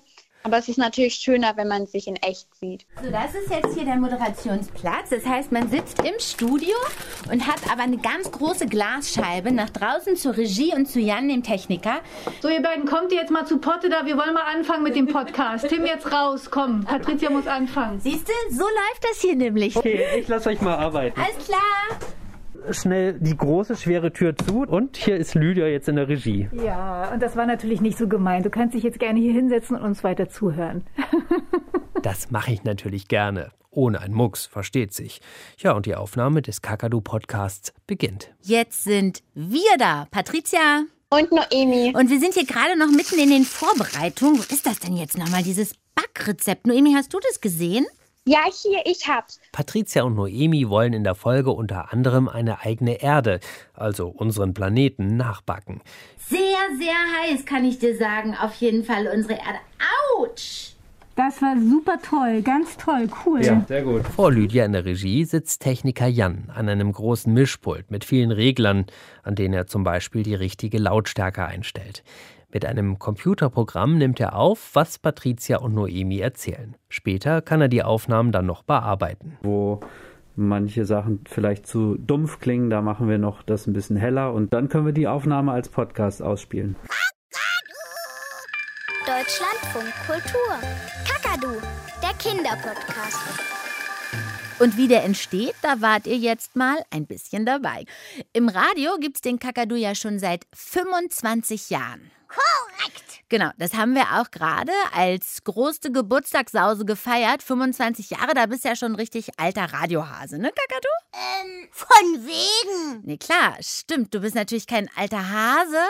Aber 0.46 0.58
es 0.58 0.68
ist 0.68 0.76
natürlich 0.76 1.14
schöner, 1.14 1.56
wenn 1.56 1.68
man 1.68 1.86
sich 1.86 2.06
in 2.06 2.16
echt 2.16 2.54
sieht. 2.56 2.84
So, 3.02 3.10
das 3.10 3.34
ist 3.34 3.48
jetzt 3.48 3.74
hier 3.74 3.86
der 3.86 3.96
Moderationsplatz. 3.96 5.08
Das 5.08 5.24
heißt, 5.24 5.50
man 5.52 5.70
sitzt 5.70 6.00
im 6.00 6.12
Studio 6.18 6.74
und 7.32 7.46
hat 7.46 7.60
aber 7.72 7.84
eine 7.84 7.96
ganz 7.96 8.30
große 8.30 8.66
Glasscheibe 8.66 9.52
nach 9.52 9.70
draußen 9.70 10.16
zur 10.16 10.36
Regie 10.36 10.74
und 10.74 10.84
zu 10.84 11.00
Jan, 11.00 11.30
dem 11.30 11.42
Techniker. 11.42 12.00
So, 12.42 12.50
ihr 12.50 12.60
beiden 12.60 12.84
kommt 12.84 13.10
ihr 13.12 13.20
jetzt 13.20 13.30
mal 13.30 13.46
zu 13.46 13.56
Potte 13.56 13.88
da. 13.88 14.04
Wir 14.04 14.18
wollen 14.18 14.34
mal 14.34 14.42
anfangen 14.54 14.82
mit 14.82 14.96
dem 14.96 15.06
Podcast. 15.06 15.66
Tim, 15.66 15.86
jetzt 15.86 16.12
raus, 16.12 16.50
komm. 16.50 16.84
Patricia 16.84 17.30
muss 17.30 17.46
anfangen. 17.46 18.00
Siehst 18.00 18.28
du, 18.28 18.54
so 18.54 18.64
läuft 18.64 19.02
das 19.10 19.22
hier 19.22 19.36
nämlich. 19.36 19.74
Okay, 19.76 20.04
ich 20.18 20.28
lasse 20.28 20.50
euch 20.50 20.60
mal 20.60 20.76
arbeiten. 20.76 21.18
Alles 21.18 21.46
klar. 21.46 22.14
Schnell 22.70 23.14
die 23.20 23.36
große, 23.36 23.76
schwere 23.76 24.12
Tür 24.12 24.34
zu 24.36 24.62
und 24.62 24.96
hier 24.96 25.16
ist 25.16 25.34
Lydia 25.34 25.66
jetzt 25.66 25.88
in 25.88 25.96
der 25.96 26.08
Regie. 26.08 26.48
Ja, 26.64 27.10
und 27.12 27.22
das 27.22 27.36
war 27.36 27.46
natürlich 27.46 27.80
nicht 27.80 27.98
so 27.98 28.08
gemeint. 28.08 28.46
Du 28.46 28.50
kannst 28.50 28.74
dich 28.74 28.82
jetzt 28.82 28.98
gerne 28.98 29.20
hier 29.20 29.32
hinsetzen 29.32 29.76
und 29.76 29.82
uns 29.82 30.02
weiter 30.04 30.28
zuhören. 30.28 30.84
Das 32.02 32.30
mache 32.30 32.52
ich 32.52 32.64
natürlich 32.64 33.08
gerne. 33.08 33.50
ohne 33.70 34.00
ein 34.02 34.12
Mucks, 34.12 34.44
versteht 34.44 34.92
sich. 34.92 35.20
Ja, 35.58 35.72
und 35.72 35.86
die 35.86 35.94
Aufnahme 35.94 36.42
des 36.42 36.60
Kakadu-Podcasts 36.60 37.72
beginnt. 37.86 38.30
Jetzt 38.42 38.84
sind 38.84 39.22
wir 39.34 39.78
da. 39.78 40.06
Patricia. 40.10 40.82
Und 41.08 41.32
Noemi. 41.32 41.94
Und 41.96 42.10
wir 42.10 42.20
sind 42.20 42.34
hier 42.34 42.44
gerade 42.44 42.78
noch 42.78 42.88
mitten 42.90 43.18
in 43.18 43.30
den 43.30 43.44
Vorbereitungen. 43.44 44.38
Wo 44.38 44.42
ist 44.54 44.66
das 44.66 44.80
denn 44.80 44.96
jetzt 44.96 45.16
nochmal, 45.16 45.42
dieses 45.42 45.74
Backrezept? 45.94 46.66
Noemi, 46.66 46.92
hast 46.94 47.14
du 47.14 47.18
das 47.20 47.40
gesehen? 47.40 47.86
Ja, 48.26 48.44
hier, 48.50 48.80
ich 48.86 49.06
hab's. 49.06 49.38
Patricia 49.52 50.02
und 50.02 50.14
Noemi 50.14 50.70
wollen 50.70 50.94
in 50.94 51.04
der 51.04 51.14
Folge 51.14 51.50
unter 51.50 51.92
anderem 51.92 52.26
eine 52.26 52.62
eigene 52.62 53.02
Erde, 53.02 53.38
also 53.74 54.08
unseren 54.08 54.54
Planeten, 54.54 55.18
nachbacken. 55.18 55.82
Sehr, 56.16 56.38
sehr 56.78 56.94
heiß, 57.20 57.44
kann 57.44 57.66
ich 57.66 57.78
dir 57.78 57.94
sagen. 57.98 58.34
Auf 58.34 58.54
jeden 58.54 58.82
Fall 58.82 59.08
unsere 59.14 59.34
Erde. 59.34 59.58
Autsch! 60.16 60.70
Das 61.16 61.40
war 61.42 61.54
super 61.56 61.98
toll, 62.02 62.42
ganz 62.42 62.76
toll, 62.76 63.08
cool. 63.24 63.44
sehr 63.68 63.82
gut. 63.82 64.04
Vor 64.04 64.32
Lydia 64.32 64.64
in 64.64 64.72
der 64.72 64.84
Regie 64.84 65.24
sitzt 65.24 65.62
Techniker 65.62 66.08
Jan 66.08 66.50
an 66.52 66.68
einem 66.68 66.90
großen 66.90 67.32
Mischpult 67.32 67.88
mit 67.90 68.04
vielen 68.04 68.32
Reglern, 68.32 68.86
an 69.22 69.36
denen 69.36 69.54
er 69.54 69.68
zum 69.68 69.84
Beispiel 69.84 70.24
die 70.24 70.34
richtige 70.34 70.78
Lautstärke 70.78 71.44
einstellt. 71.44 72.02
Mit 72.54 72.64
einem 72.64 73.00
Computerprogramm 73.00 73.98
nimmt 73.98 74.20
er 74.20 74.36
auf, 74.36 74.70
was 74.74 75.00
Patricia 75.00 75.58
und 75.58 75.74
Noemi 75.74 76.20
erzählen. 76.20 76.76
Später 76.88 77.42
kann 77.42 77.60
er 77.60 77.66
die 77.66 77.82
Aufnahmen 77.82 78.30
dann 78.30 78.46
noch 78.46 78.62
bearbeiten. 78.62 79.36
Wo 79.42 79.80
manche 80.36 80.84
Sachen 80.84 81.24
vielleicht 81.28 81.66
zu 81.66 81.96
dumpf 81.98 82.38
klingen, 82.38 82.70
da 82.70 82.80
machen 82.80 83.08
wir 83.08 83.18
noch 83.18 83.42
das 83.42 83.66
ein 83.66 83.72
bisschen 83.72 83.96
heller 83.96 84.32
und 84.32 84.52
dann 84.52 84.68
können 84.68 84.86
wir 84.86 84.92
die 84.92 85.08
Aufnahme 85.08 85.50
als 85.50 85.68
Podcast 85.68 86.22
ausspielen. 86.22 86.76
Deutschlandfunk 89.04 89.92
Kultur. 90.06 90.54
Kakadu, 91.08 91.60
der 92.00 92.14
Kinderpodcast. 92.20 93.63
Und 94.58 94.76
wie 94.76 94.88
der 94.88 95.04
entsteht, 95.04 95.54
da 95.62 95.80
wart 95.80 96.06
ihr 96.06 96.16
jetzt 96.16 96.54
mal 96.56 96.78
ein 96.90 97.06
bisschen 97.06 97.44
dabei. 97.44 97.84
Im 98.32 98.48
Radio 98.48 98.96
gibt's 98.98 99.20
den 99.20 99.38
Kakadu 99.38 99.74
ja 99.74 99.94
schon 99.94 100.18
seit 100.18 100.46
25 100.54 101.70
Jahren. 101.70 102.10
Korrekt. 102.28 103.03
Genau, 103.28 103.50
das 103.58 103.74
haben 103.74 103.94
wir 103.94 104.20
auch 104.20 104.30
gerade 104.30 104.72
als 104.92 105.42
große 105.44 105.90
Geburtstagssause 105.90 106.84
gefeiert. 106.84 107.42
25 107.42 108.10
Jahre, 108.10 108.34
da 108.34 108.46
bist 108.46 108.64
du 108.64 108.68
ja 108.68 108.76
schon 108.76 108.94
richtig 108.94 109.38
alter 109.38 109.72
Radiohase, 109.72 110.38
ne, 110.38 110.50
Kakadu? 110.50 110.88
Ähm, 111.14 111.68
von 111.70 112.26
wegen. 112.26 113.02
Nee, 113.04 113.16
klar, 113.16 113.56
stimmt. 113.60 114.14
Du 114.14 114.20
bist 114.20 114.34
natürlich 114.34 114.66
kein 114.66 114.90
alter 114.96 115.30
Hase, 115.30 115.82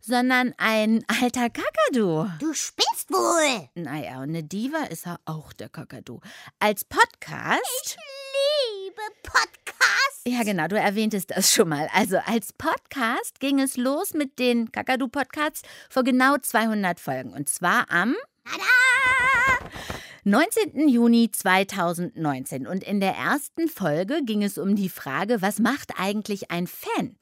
sondern 0.00 0.54
ein 0.58 1.04
alter 1.06 1.50
Kakadu. 1.50 2.28
Du 2.40 2.52
spinnst 2.52 3.10
wohl. 3.10 3.68
Naja, 3.74 4.16
und 4.16 4.30
eine 4.30 4.42
Diva 4.42 4.84
ist 4.90 5.06
er 5.06 5.18
auch, 5.24 5.52
der 5.52 5.68
Kakadu. 5.68 6.20
Als 6.58 6.84
Podcast. 6.84 7.60
Ich 7.86 7.96
liebe 7.96 8.51
Podcasts. 9.22 10.22
Ja, 10.26 10.42
genau, 10.42 10.68
du 10.68 10.78
erwähntest 10.78 11.30
das 11.30 11.52
schon 11.52 11.68
mal. 11.68 11.88
Also 11.92 12.18
als 12.26 12.52
Podcast 12.52 13.40
ging 13.40 13.60
es 13.60 13.76
los 13.76 14.14
mit 14.14 14.38
den 14.38 14.70
Kakadu-Podcasts 14.70 15.62
vor 15.90 16.04
genau 16.04 16.36
200 16.36 17.00
Folgen. 17.00 17.32
Und 17.32 17.48
zwar 17.48 17.90
am 17.90 18.14
19. 20.24 20.88
Juni 20.88 21.30
2019. 21.32 22.66
Und 22.66 22.84
in 22.84 23.00
der 23.00 23.14
ersten 23.14 23.68
Folge 23.68 24.20
ging 24.24 24.44
es 24.44 24.58
um 24.58 24.76
die 24.76 24.88
Frage, 24.88 25.42
was 25.42 25.58
macht 25.58 25.98
eigentlich 25.98 26.50
ein 26.50 26.68
Fan? 26.68 27.16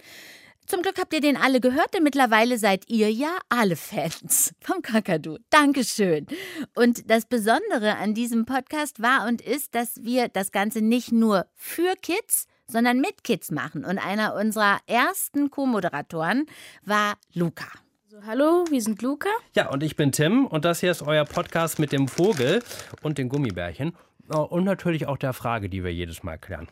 Zum 0.70 0.82
Glück 0.82 1.00
habt 1.00 1.12
ihr 1.12 1.20
den 1.20 1.36
alle 1.36 1.60
gehört, 1.60 1.94
denn 1.94 2.04
mittlerweile 2.04 2.56
seid 2.56 2.88
ihr 2.88 3.10
ja 3.10 3.36
alle 3.48 3.74
Fans 3.74 4.54
vom 4.60 4.82
Kakadu. 4.82 5.38
Dankeschön. 5.50 6.28
Und 6.76 7.10
das 7.10 7.26
Besondere 7.26 7.96
an 7.96 8.14
diesem 8.14 8.46
Podcast 8.46 9.02
war 9.02 9.26
und 9.26 9.42
ist, 9.42 9.74
dass 9.74 10.04
wir 10.04 10.28
das 10.28 10.52
Ganze 10.52 10.80
nicht 10.80 11.10
nur 11.10 11.46
für 11.56 11.96
Kids, 12.00 12.46
sondern 12.68 13.00
mit 13.00 13.24
Kids 13.24 13.50
machen. 13.50 13.84
Und 13.84 13.98
einer 13.98 14.36
unserer 14.36 14.78
ersten 14.86 15.50
Co-Moderatoren 15.50 16.46
war 16.84 17.14
Luca. 17.34 17.66
Also, 18.04 18.24
hallo, 18.24 18.64
wir 18.70 18.80
sind 18.80 19.02
Luca. 19.02 19.28
Ja, 19.56 19.70
und 19.70 19.82
ich 19.82 19.96
bin 19.96 20.12
Tim 20.12 20.46
und 20.46 20.64
das 20.64 20.78
hier 20.78 20.92
ist 20.92 21.02
euer 21.02 21.24
Podcast 21.24 21.80
mit 21.80 21.90
dem 21.90 22.06
Vogel 22.06 22.62
und 23.02 23.18
den 23.18 23.28
Gummibärchen. 23.28 23.96
Oh, 24.32 24.42
Und 24.42 24.62
natürlich 24.62 25.08
auch 25.08 25.18
der 25.18 25.32
Frage, 25.32 25.68
die 25.68 25.82
wir 25.82 25.92
jedes 25.92 26.22
Mal 26.22 26.38
klären. 26.38 26.68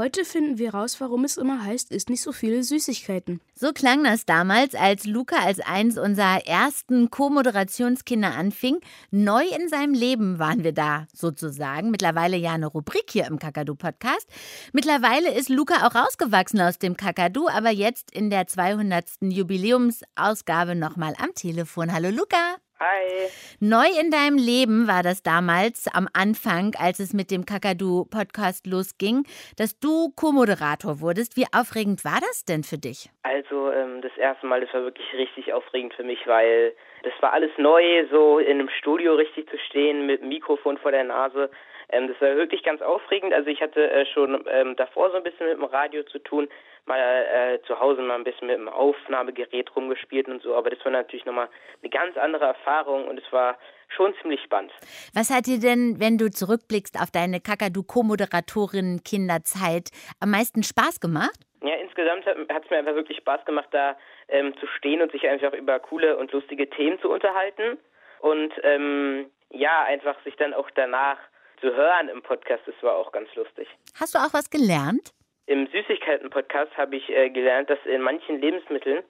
Heute 0.00 0.24
finden 0.24 0.56
wir 0.56 0.72
raus, 0.72 0.98
warum 0.98 1.24
es 1.24 1.36
immer 1.36 1.62
heißt, 1.62 1.92
isst 1.92 2.08
nicht 2.08 2.22
so 2.22 2.32
viele 2.32 2.62
Süßigkeiten. 2.62 3.38
So 3.54 3.74
klang 3.74 4.02
das 4.02 4.24
damals, 4.24 4.74
als 4.74 5.04
Luca 5.04 5.36
als 5.44 5.60
eins 5.60 5.98
unserer 5.98 6.46
ersten 6.46 7.10
Co-Moderationskinder 7.10 8.34
anfing. 8.34 8.80
Neu 9.10 9.44
in 9.44 9.68
seinem 9.68 9.92
Leben 9.92 10.38
waren 10.38 10.64
wir 10.64 10.72
da 10.72 11.06
sozusagen. 11.12 11.90
Mittlerweile 11.90 12.38
ja 12.38 12.52
eine 12.52 12.68
Rubrik 12.68 13.10
hier 13.10 13.26
im 13.26 13.38
Kakadu-Podcast. 13.38 14.26
Mittlerweile 14.72 15.34
ist 15.34 15.50
Luca 15.50 15.86
auch 15.86 15.94
rausgewachsen 15.94 16.62
aus 16.62 16.78
dem 16.78 16.96
Kakadu, 16.96 17.48
aber 17.48 17.68
jetzt 17.68 18.10
in 18.10 18.30
der 18.30 18.46
200. 18.46 19.04
Jubiläumsausgabe 19.20 20.76
nochmal 20.76 21.12
am 21.18 21.34
Telefon. 21.34 21.92
Hallo 21.92 22.08
Luca. 22.08 22.56
Hi. 22.82 23.28
Neu 23.60 23.84
in 24.00 24.10
deinem 24.10 24.38
Leben 24.38 24.88
war 24.88 25.02
das 25.02 25.22
damals 25.22 25.86
am 25.92 26.08
Anfang, 26.14 26.72
als 26.80 26.98
es 26.98 27.12
mit 27.12 27.30
dem 27.30 27.44
Kakadu-Podcast 27.44 28.66
losging, 28.66 29.24
dass 29.58 29.78
du 29.78 30.08
Co-Moderator 30.16 31.02
wurdest. 31.02 31.36
Wie 31.36 31.44
aufregend 31.52 32.06
war 32.06 32.20
das 32.20 32.46
denn 32.46 32.62
für 32.64 32.78
dich? 32.78 33.10
Also 33.22 33.70
ähm, 33.70 34.00
das 34.00 34.16
erste 34.16 34.46
Mal, 34.46 34.62
das 34.62 34.72
war 34.72 34.82
wirklich 34.82 35.12
richtig 35.12 35.52
aufregend 35.52 35.92
für 35.92 36.04
mich, 36.04 36.26
weil 36.26 36.72
das 37.02 37.12
war 37.20 37.34
alles 37.34 37.50
neu, 37.58 38.06
so 38.10 38.38
in 38.38 38.58
einem 38.58 38.70
Studio 38.70 39.12
richtig 39.14 39.50
zu 39.50 39.58
stehen 39.58 40.06
mit 40.06 40.22
Mikrofon 40.22 40.78
vor 40.78 40.90
der 40.90 41.04
Nase. 41.04 41.50
Ähm, 41.90 42.08
das 42.08 42.20
war 42.20 42.36
wirklich 42.36 42.62
ganz 42.62 42.82
aufregend. 42.82 43.32
Also 43.34 43.50
ich 43.50 43.60
hatte 43.60 43.90
äh, 43.90 44.06
schon 44.06 44.44
ähm, 44.48 44.76
davor 44.76 45.10
so 45.10 45.16
ein 45.16 45.22
bisschen 45.22 45.48
mit 45.48 45.56
dem 45.56 45.64
Radio 45.64 46.02
zu 46.04 46.18
tun, 46.18 46.48
mal 46.86 46.98
äh, 46.98 47.60
zu 47.66 47.78
Hause 47.78 48.00
mal 48.02 48.16
ein 48.16 48.24
bisschen 48.24 48.48
mit 48.48 48.56
dem 48.56 48.68
Aufnahmegerät 48.68 49.76
rumgespielt 49.76 50.28
und 50.28 50.42
so, 50.42 50.54
aber 50.54 50.68
das 50.70 50.84
war 50.84 50.92
natürlich 50.92 51.24
nochmal 51.24 51.48
eine 51.82 51.90
ganz 51.90 52.16
andere 52.16 52.44
Erfahrung 52.46 53.08
und 53.08 53.18
es 53.18 53.32
war 53.32 53.58
schon 53.88 54.14
ziemlich 54.20 54.40
spannend. 54.42 54.72
Was 55.14 55.30
hat 55.30 55.46
dir 55.46 55.58
denn, 55.58 55.98
wenn 56.00 56.18
du 56.18 56.30
zurückblickst 56.30 57.00
auf 57.00 57.10
deine 57.10 57.40
Kakadu-Co-Moderatorin-Kinderzeit, 57.40 59.90
am 60.20 60.30
meisten 60.30 60.62
Spaß 60.62 61.00
gemacht? 61.00 61.40
Ja, 61.62 61.74
insgesamt 61.74 62.24
hat 62.26 62.64
es 62.64 62.70
mir 62.70 62.78
einfach 62.78 62.94
wirklich 62.94 63.18
Spaß 63.18 63.44
gemacht, 63.44 63.68
da 63.72 63.98
ähm, 64.28 64.56
zu 64.58 64.66
stehen 64.78 65.02
und 65.02 65.12
sich 65.12 65.28
einfach 65.28 65.52
über 65.52 65.78
coole 65.78 66.16
und 66.16 66.32
lustige 66.32 66.70
Themen 66.70 66.98
zu 67.00 67.10
unterhalten. 67.10 67.76
Und 68.20 68.54
ähm, 68.62 69.30
ja, 69.50 69.84
einfach 69.84 70.16
sich 70.24 70.34
dann 70.36 70.54
auch 70.54 70.70
danach 70.70 71.18
zu 71.60 71.74
hören 71.74 72.08
im 72.08 72.22
Podcast, 72.22 72.62
das 72.66 72.74
war 72.82 72.96
auch 72.96 73.12
ganz 73.12 73.34
lustig. 73.34 73.68
Hast 73.98 74.14
du 74.14 74.18
auch 74.18 74.32
was 74.32 74.50
gelernt? 74.50 75.12
Im 75.46 75.66
Süßigkeiten-Podcast 75.66 76.76
habe 76.76 76.96
ich 76.96 77.08
äh, 77.08 77.30
gelernt, 77.30 77.70
dass 77.70 77.78
in 77.84 78.02
manchen 78.02 78.40
Lebensmitteln 78.40 79.02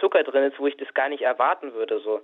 Zucker 0.00 0.22
drin 0.24 0.44
ist, 0.44 0.58
wo 0.58 0.66
ich 0.66 0.76
das 0.76 0.92
gar 0.94 1.08
nicht 1.08 1.22
erwarten 1.22 1.74
würde, 1.74 2.00
so 2.00 2.20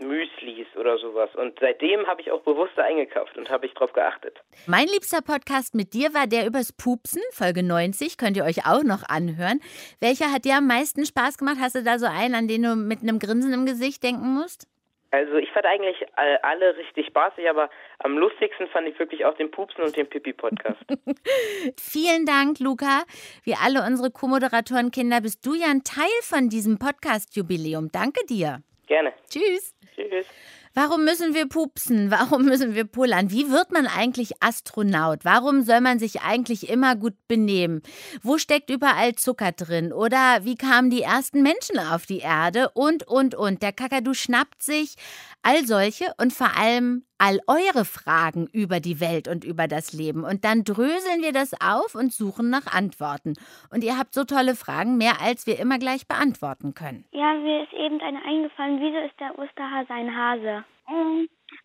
Müslis 0.00 0.66
oder 0.76 0.98
sowas. 0.98 1.30
Und 1.34 1.58
seitdem 1.60 2.06
habe 2.06 2.20
ich 2.20 2.30
auch 2.30 2.42
bewusster 2.42 2.84
eingekauft 2.84 3.36
und 3.36 3.48
habe 3.48 3.66
ich 3.66 3.74
drauf 3.74 3.92
geachtet. 3.92 4.40
Mein 4.66 4.86
liebster 4.88 5.22
Podcast 5.22 5.74
mit 5.74 5.94
dir 5.94 6.12
war 6.14 6.26
der 6.26 6.46
übers 6.46 6.72
Pupsen, 6.72 7.22
Folge 7.32 7.62
90, 7.62 8.18
könnt 8.18 8.36
ihr 8.36 8.44
euch 8.44 8.66
auch 8.66 8.82
noch 8.82 9.08
anhören. 9.08 9.60
Welcher 10.00 10.32
hat 10.32 10.44
dir 10.44 10.56
am 10.56 10.66
meisten 10.66 11.06
Spaß 11.06 11.38
gemacht? 11.38 11.56
Hast 11.60 11.76
du 11.76 11.82
da 11.82 11.98
so 11.98 12.06
einen, 12.06 12.34
an 12.34 12.48
den 12.48 12.62
du 12.62 12.74
mit 12.74 13.02
einem 13.02 13.18
Grinsen 13.18 13.52
im 13.52 13.66
Gesicht 13.66 14.02
denken 14.02 14.34
musst? 14.34 14.66
Also 15.12 15.36
ich 15.36 15.50
fand 15.50 15.66
eigentlich 15.66 15.96
alle 16.16 16.74
richtig 16.78 17.06
spaßig, 17.06 17.48
aber 17.48 17.68
am 17.98 18.16
lustigsten 18.16 18.66
fand 18.68 18.88
ich 18.88 18.98
wirklich 18.98 19.26
auch 19.26 19.36
den 19.36 19.50
Pupsen 19.50 19.84
und 19.84 19.94
den 19.94 20.08
Pipi-Podcast. 20.08 20.80
Vielen 21.78 22.24
Dank, 22.24 22.58
Luca. 22.60 23.02
Wie 23.44 23.54
alle 23.54 23.84
unsere 23.86 24.10
Co-Moderatoren-Kinder 24.10 25.20
bist 25.20 25.44
du 25.44 25.52
ja 25.54 25.66
ein 25.66 25.84
Teil 25.84 26.08
von 26.22 26.48
diesem 26.48 26.78
Podcast-Jubiläum. 26.78 27.90
Danke 27.92 28.24
dir. 28.24 28.62
Gerne. 28.86 29.12
Tschüss. 29.28 29.76
Tschüss. 29.94 30.26
Warum 30.74 31.04
müssen 31.04 31.34
wir 31.34 31.48
pupsen? 31.48 32.10
Warum 32.10 32.44
müssen 32.44 32.74
wir 32.74 32.84
pullern? 32.84 33.30
Wie 33.30 33.50
wird 33.50 33.72
man 33.72 33.86
eigentlich 33.86 34.42
Astronaut? 34.42 35.24
Warum 35.24 35.62
soll 35.62 35.80
man 35.80 35.98
sich 35.98 36.22
eigentlich 36.22 36.68
immer 36.68 36.96
gut 36.96 37.14
benehmen? 37.28 37.82
Wo 38.22 38.38
steckt 38.38 38.70
überall 38.70 39.14
Zucker 39.14 39.52
drin? 39.52 39.92
Oder 39.92 40.44
wie 40.44 40.56
kamen 40.56 40.90
die 40.90 41.02
ersten 41.02 41.42
Menschen 41.42 41.78
auf 41.78 42.06
die 42.06 42.20
Erde? 42.20 42.70
Und, 42.70 43.06
und, 43.06 43.34
und. 43.34 43.62
Der 43.62 43.72
Kakadu 43.72 44.14
schnappt 44.14 44.62
sich 44.62 44.96
all 45.42 45.66
solche 45.66 46.14
und 46.18 46.32
vor 46.32 46.56
allem 46.56 47.04
all 47.22 47.38
eure 47.46 47.84
Fragen 47.84 48.48
über 48.52 48.80
die 48.80 48.98
Welt 49.00 49.28
und 49.28 49.44
über 49.44 49.68
das 49.68 49.92
Leben. 49.92 50.24
Und 50.24 50.44
dann 50.44 50.64
dröseln 50.64 51.22
wir 51.22 51.32
das 51.32 51.54
auf 51.62 51.94
und 51.94 52.12
suchen 52.12 52.50
nach 52.50 52.66
Antworten. 52.66 53.34
Und 53.70 53.84
ihr 53.84 53.96
habt 53.96 54.12
so 54.12 54.24
tolle 54.24 54.56
Fragen, 54.56 54.98
mehr 54.98 55.20
als 55.22 55.46
wir 55.46 55.60
immer 55.60 55.78
gleich 55.78 56.08
beantworten 56.08 56.74
können. 56.74 57.04
Ja, 57.12 57.34
mir 57.34 57.62
ist 57.62 57.72
eben 57.74 58.00
eine 58.00 58.24
eingefallen. 58.24 58.80
Wieso 58.80 58.98
ist 59.06 59.20
der 59.20 59.38
Osterhase 59.38 59.90
ein 59.94 60.16
Hase? 60.16 60.64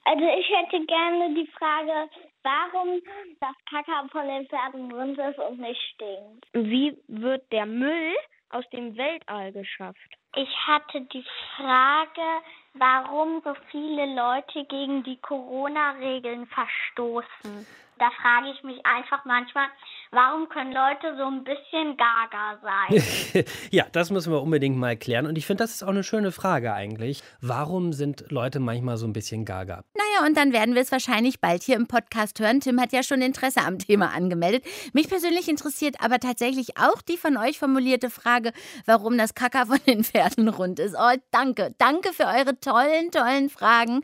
Also 0.06 0.26
ich 0.40 0.48
hätte 0.48 0.86
gerne 0.86 1.34
die 1.34 1.50
Frage, 1.58 2.08
warum 2.44 3.02
das 3.40 3.56
Kacke 3.68 4.10
von 4.12 4.28
den 4.28 4.48
Pferden 4.48 4.92
rund 4.92 5.18
ist 5.18 5.40
und 5.40 5.60
nicht 5.60 5.82
stinkt. 5.94 6.46
Wie 6.54 6.96
wird 7.08 7.52
der 7.52 7.66
Müll 7.66 8.14
aus 8.50 8.70
dem 8.70 8.96
Weltall 8.96 9.52
geschafft? 9.54 10.18
Ich 10.40 10.68
hatte 10.68 11.02
die 11.02 11.26
Frage, 11.56 12.44
warum 12.76 13.42
so 13.44 13.56
viele 13.72 14.06
Leute 14.14 14.66
gegen 14.66 15.02
die 15.02 15.18
Corona-Regeln 15.18 16.46
verstoßen. 16.46 17.66
Da 18.00 18.12
frage 18.22 18.52
ich 18.52 18.64
mich 18.64 18.86
einfach 18.86 19.26
manchmal, 19.26 19.68
warum 20.12 20.48
können 20.50 20.72
Leute 20.72 21.16
so 21.18 21.26
ein 21.26 21.44
bisschen 21.44 21.98
gaga 21.98 22.60
sein? 22.62 23.46
ja, 23.72 23.86
das 23.92 24.12
müssen 24.12 24.32
wir 24.32 24.42
unbedingt 24.42 24.78
mal 24.78 24.96
klären. 24.96 25.26
Und 25.26 25.38
ich 25.38 25.46
finde, 25.46 25.64
das 25.64 25.72
ist 25.72 25.84
auch 25.84 25.90
eine 25.90 26.04
schöne 26.04 26.32
Frage 26.32 26.74
eigentlich. 26.74 27.24
Warum 27.42 27.94
sind 27.94 28.30
Leute 28.30 28.60
manchmal 28.60 28.98
so 28.98 29.08
ein 29.08 29.14
bisschen 29.14 29.46
gaga? 29.46 29.84
Naja, 29.96 30.28
und 30.28 30.38
dann 30.38 30.54
werden 30.54 30.76
wir 30.76 30.82
es 30.82 30.92
wahrscheinlich 30.92 31.42
bald 31.42 31.64
hier 31.64 31.76
im 31.76 31.88
Podcast 31.88 32.40
hören. 32.40 32.60
Tim 32.60 32.80
hat 32.80 32.94
ja 32.94 33.02
schon 33.02 33.22
Interesse 33.22 33.62
am 33.62 33.80
Thema 33.80 34.14
angemeldet. 34.14 34.64
Mich 34.94 35.10
persönlich 35.10 35.50
interessiert 35.50 35.96
aber 36.00 36.20
tatsächlich 36.20 36.78
auch 36.78 37.02
die 37.02 37.18
von 37.18 37.36
euch 37.38 37.58
formulierte 37.58 38.12
Frage, 38.12 38.52
warum 38.86 39.18
das 39.18 39.34
Kacker 39.34 39.66
von 39.66 39.80
den 39.88 40.04
Pferden 40.04 40.50
rund 40.50 40.80
ist. 40.80 40.96
Oh, 40.96 41.16
danke. 41.32 41.74
Danke 41.80 42.14
für 42.14 42.26
eure 42.26 42.60
tollen, 42.60 43.10
tollen 43.12 43.50
Fragen. 43.50 44.04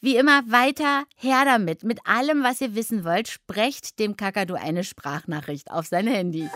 Wie 0.00 0.16
immer 0.16 0.42
weiter 0.46 1.04
her 1.16 1.44
damit. 1.44 1.84
Mit 1.84 2.00
allem, 2.06 2.42
was 2.44 2.60
ihr 2.60 2.74
wissen 2.74 3.04
wollt, 3.04 3.29
sprecht 3.30 3.98
dem 3.98 4.16
Kakadu 4.16 4.54
eine 4.54 4.84
Sprachnachricht 4.84 5.70
auf 5.70 5.86
sein 5.86 6.06
Handy. 6.06 6.48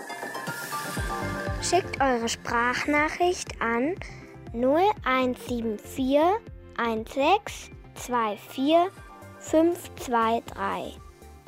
Schickt 1.62 1.98
eure 2.00 2.28
Sprachnachricht 2.28 3.60
an 3.60 3.94
0174 4.52 6.20
16 6.76 7.74
24 7.96 8.92
523 9.38 11.00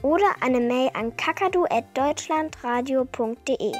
oder 0.02 0.34
eine 0.40 0.60
Mail 0.60 0.90
an 0.94 1.16
kakadu.deutschlandradio.de. 1.16 3.72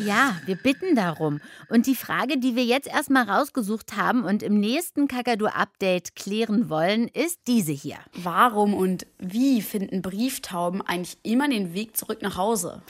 Ja, 0.00 0.36
wir 0.46 0.56
bitten 0.56 0.94
darum. 0.94 1.40
Und 1.68 1.86
die 1.86 1.96
Frage, 1.96 2.38
die 2.38 2.54
wir 2.54 2.64
jetzt 2.64 2.86
erstmal 2.86 3.28
rausgesucht 3.28 3.96
haben 3.96 4.24
und 4.24 4.42
im 4.42 4.60
nächsten 4.60 5.08
Kakadu-Update 5.08 6.14
klären 6.14 6.70
wollen, 6.70 7.08
ist 7.08 7.40
diese 7.46 7.72
hier. 7.72 7.98
Warum 8.14 8.74
und 8.74 9.06
wie 9.18 9.60
finden 9.60 10.02
Brieftauben 10.02 10.82
eigentlich 10.82 11.18
immer 11.22 11.48
den 11.48 11.74
Weg 11.74 11.96
zurück 11.96 12.22
nach 12.22 12.36
Hause? 12.36 12.82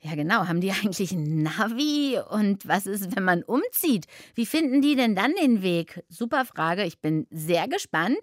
Ja, 0.00 0.14
genau. 0.14 0.46
Haben 0.46 0.60
die 0.60 0.70
eigentlich 0.70 1.12
ein 1.12 1.42
Navi? 1.42 2.18
Und 2.30 2.68
was 2.68 2.86
ist, 2.86 3.16
wenn 3.16 3.24
man 3.24 3.42
umzieht? 3.42 4.06
Wie 4.34 4.46
finden 4.46 4.82
die 4.82 4.96
denn 4.96 5.14
dann 5.14 5.32
den 5.34 5.62
Weg? 5.62 6.04
Super 6.08 6.44
Frage. 6.44 6.84
Ich 6.84 7.00
bin 7.00 7.26
sehr 7.30 7.68
gespannt. 7.68 8.18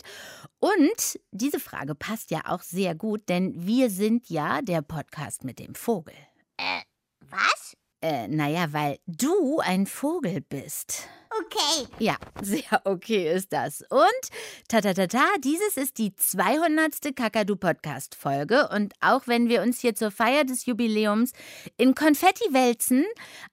Und 0.60 1.19
diese 1.31 1.60
Frage 1.60 1.95
passt 1.95 2.29
ja 2.29 2.41
auch 2.45 2.62
sehr 2.62 2.93
gut, 2.93 3.29
denn 3.29 3.53
wir 3.55 3.89
sind 3.89 4.29
ja 4.29 4.62
der 4.62 4.81
Podcast 4.83 5.43
mit 5.43 5.57
dem 5.57 5.74
Vogel. 5.74 6.13
Äh, 6.57 6.81
was? 7.21 7.75
Äh, 8.01 8.27
naja, 8.27 8.74
weil 8.74 8.98
du 9.05 9.60
ein 9.60 9.86
Vogel 9.86 10.41
bist. 10.41 11.08
Okay. 11.46 11.88
Ja, 12.00 12.17
sehr 12.41 12.81
okay 12.84 13.31
ist 13.34 13.53
das. 13.53 13.84
Und 13.89 14.29
tatatata, 14.67 15.24
dieses 15.43 15.77
ist 15.77 15.98
die 15.98 16.15
200. 16.15 17.15
Kakadu-Podcast-Folge. 17.15 18.70
Und 18.70 18.93
auch 19.01 19.27
wenn 19.27 19.50
wir 19.50 19.62
uns 19.62 19.79
hier 19.79 19.96
zur 19.96 20.12
Feier 20.12 20.43
des 20.43 20.65
Jubiläums 20.65 21.31
in 21.77 21.96
Konfetti 21.96 22.51
wälzen, 22.53 23.05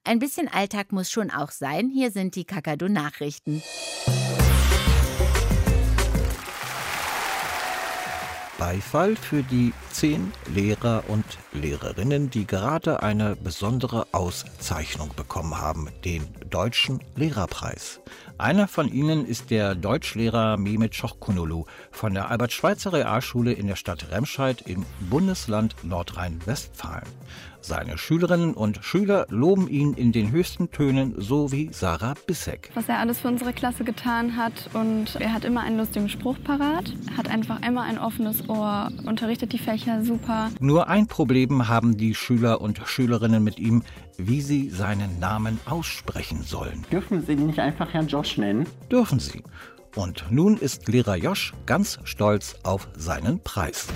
ein 0.03 0.19
bisschen 0.19 0.47
Alltag 0.47 0.91
muss 0.91 1.11
schon 1.11 1.29
auch 1.29 1.51
sein. 1.51 1.89
Hier 1.89 2.11
sind 2.11 2.35
die 2.35 2.45
Kakadu-Nachrichten. 2.45 3.61
Beifall 8.59 9.15
für 9.15 9.41
die 9.41 9.71
zehn 9.89 10.33
Lehrer 10.53 11.05
und 11.07 11.23
Lehrerinnen, 11.53 12.29
die 12.29 12.45
gerade 12.45 13.01
eine 13.01 13.37
besondere 13.37 14.05
Auszeichnung 14.11 15.11
bekommen 15.15 15.57
haben, 15.57 15.87
den 16.03 16.27
Deutschen 16.49 16.99
Lehrerpreis. 17.15 18.01
Einer 18.37 18.67
von 18.67 18.91
ihnen 18.91 19.25
ist 19.25 19.49
der 19.49 19.75
Deutschlehrer 19.75 20.57
Mehmet 20.57 20.93
Schochkunulu 20.93 21.65
von 21.91 22.13
der 22.13 22.29
Albert-Schweitzer 22.29 22.91
Realschule 22.91 23.53
in 23.53 23.67
der 23.67 23.77
Stadt 23.77 24.11
Remscheid 24.11 24.61
im 24.65 24.85
Bundesland 25.09 25.75
Nordrhein-Westfalen. 25.83 27.07
Seine 27.61 27.97
Schülerinnen 27.97 28.53
und 28.53 28.83
Schüler 28.83 29.25
loben 29.29 29.67
ihn 29.67 29.93
in 29.93 30.11
den 30.11 30.31
höchsten 30.31 30.71
Tönen, 30.71 31.15
so 31.17 31.51
wie 31.51 31.69
Sarah 31.71 32.13
Bissek. 32.25 32.71
Was 32.73 32.87
er 32.87 32.99
alles 32.99 33.19
für 33.19 33.27
unsere 33.27 33.53
Klasse 33.53 33.83
getan 33.83 34.37
hat 34.37 34.69
und 34.73 35.15
er 35.19 35.33
hat 35.33 35.45
immer 35.45 35.61
einen 35.61 35.77
lustigen 35.77 36.09
Spruch 36.09 36.37
parat, 36.43 36.93
hat 37.17 37.29
einfach 37.29 37.61
immer 37.67 37.83
ein 37.83 37.99
offenes 37.99 38.47
Ohr, 38.49 38.89
unterrichtet 39.05 39.53
die 39.53 39.57
Fächer 39.57 40.03
super. 40.03 40.49
Nur 40.59 40.87
ein 40.87 41.07
Problem 41.07 41.67
haben 41.67 41.97
die 41.97 42.15
Schüler 42.15 42.61
und 42.61 42.81
Schülerinnen 42.85 43.43
mit 43.43 43.59
ihm, 43.59 43.83
wie 44.17 44.41
sie 44.41 44.69
seinen 44.69 45.19
Namen 45.19 45.59
aussprechen 45.65 46.43
sollen. 46.43 46.85
Dürfen 46.91 47.25
Sie 47.25 47.33
ihn 47.33 47.47
nicht 47.47 47.59
einfach 47.59 47.93
Herrn 47.93 48.07
Josh 48.07 48.37
nennen? 48.37 48.65
Dürfen 48.91 49.19
sie. 49.19 49.43
Und 49.95 50.25
nun 50.29 50.57
ist 50.57 50.87
Lehrer 50.87 51.15
Josh 51.15 51.53
ganz 51.65 51.99
stolz 52.03 52.55
auf 52.63 52.87
seinen 52.95 53.39
Preis. 53.41 53.87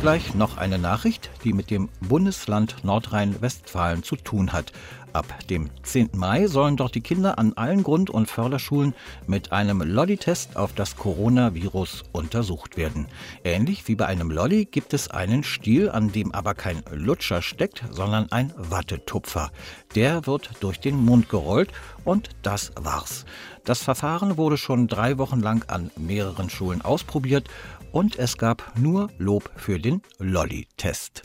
Gleich 0.00 0.34
noch 0.34 0.56
eine 0.56 0.78
Nachricht, 0.78 1.28
die 1.44 1.52
mit 1.52 1.70
dem 1.70 1.90
Bundesland 2.00 2.84
Nordrhein-Westfalen 2.84 4.02
zu 4.02 4.16
tun 4.16 4.50
hat. 4.50 4.72
Ab 5.12 5.26
dem 5.50 5.68
10. 5.82 6.10
Mai 6.14 6.46
sollen 6.46 6.78
dort 6.78 6.94
die 6.94 7.02
Kinder 7.02 7.38
an 7.38 7.52
allen 7.54 7.82
Grund- 7.82 8.08
und 8.08 8.30
Förderschulen 8.30 8.94
mit 9.26 9.52
einem 9.52 9.82
Lolli-Test 9.82 10.56
auf 10.56 10.72
das 10.72 10.96
Coronavirus 10.96 12.04
untersucht 12.12 12.78
werden. 12.78 13.08
Ähnlich 13.44 13.88
wie 13.88 13.94
bei 13.96 14.06
einem 14.06 14.30
Lolli 14.30 14.64
gibt 14.64 14.94
es 14.94 15.10
einen 15.10 15.42
Stiel, 15.42 15.90
an 15.90 16.12
dem 16.12 16.32
aber 16.32 16.54
kein 16.54 16.82
Lutscher 16.92 17.42
steckt, 17.42 17.84
sondern 17.90 18.32
ein 18.32 18.54
Wattetupfer. 18.56 19.50
Der 19.96 20.26
wird 20.26 20.50
durch 20.60 20.80
den 20.80 20.96
Mund 20.96 21.28
gerollt 21.28 21.72
und 22.04 22.30
das 22.42 22.72
war's. 22.80 23.26
Das 23.64 23.82
Verfahren 23.82 24.36
wurde 24.36 24.56
schon 24.56 24.88
drei 24.88 25.18
Wochen 25.18 25.40
lang 25.40 25.68
an 25.68 25.90
mehreren 25.96 26.48
Schulen 26.48 26.82
ausprobiert 26.82 27.48
und 27.92 28.18
es 28.18 28.38
gab 28.38 28.72
nur 28.78 29.10
Lob 29.18 29.50
für 29.56 29.78
den 29.78 30.00
Lolli-Test. 30.18 31.22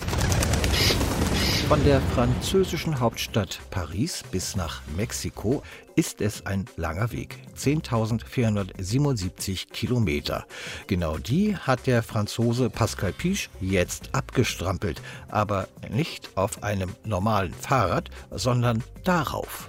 Von 1.68 1.84
der 1.84 2.00
französischen 2.00 3.00
Hauptstadt 3.00 3.60
Paris 3.72 4.24
bis 4.32 4.56
nach 4.56 4.84
Mexiko 4.96 5.64
ist 5.96 6.22
es 6.22 6.46
ein 6.46 6.66
langer 6.78 7.12
Weg. 7.12 7.40
10.477 7.58 9.72
Kilometer. 9.72 10.46
Genau 10.86 11.18
die 11.18 11.58
hat 11.58 11.88
der 11.88 12.04
Franzose 12.04 12.70
Pascal 12.70 13.14
Piche 13.14 13.50
jetzt 13.62 14.14
abgestrampelt. 14.14 15.02
Aber 15.28 15.68
nicht 15.90 16.30
auf 16.36 16.62
einem 16.62 16.92
normalen 17.04 17.54
Fahrrad, 17.54 18.12
sondern 18.30 18.84
darauf. 19.04 19.68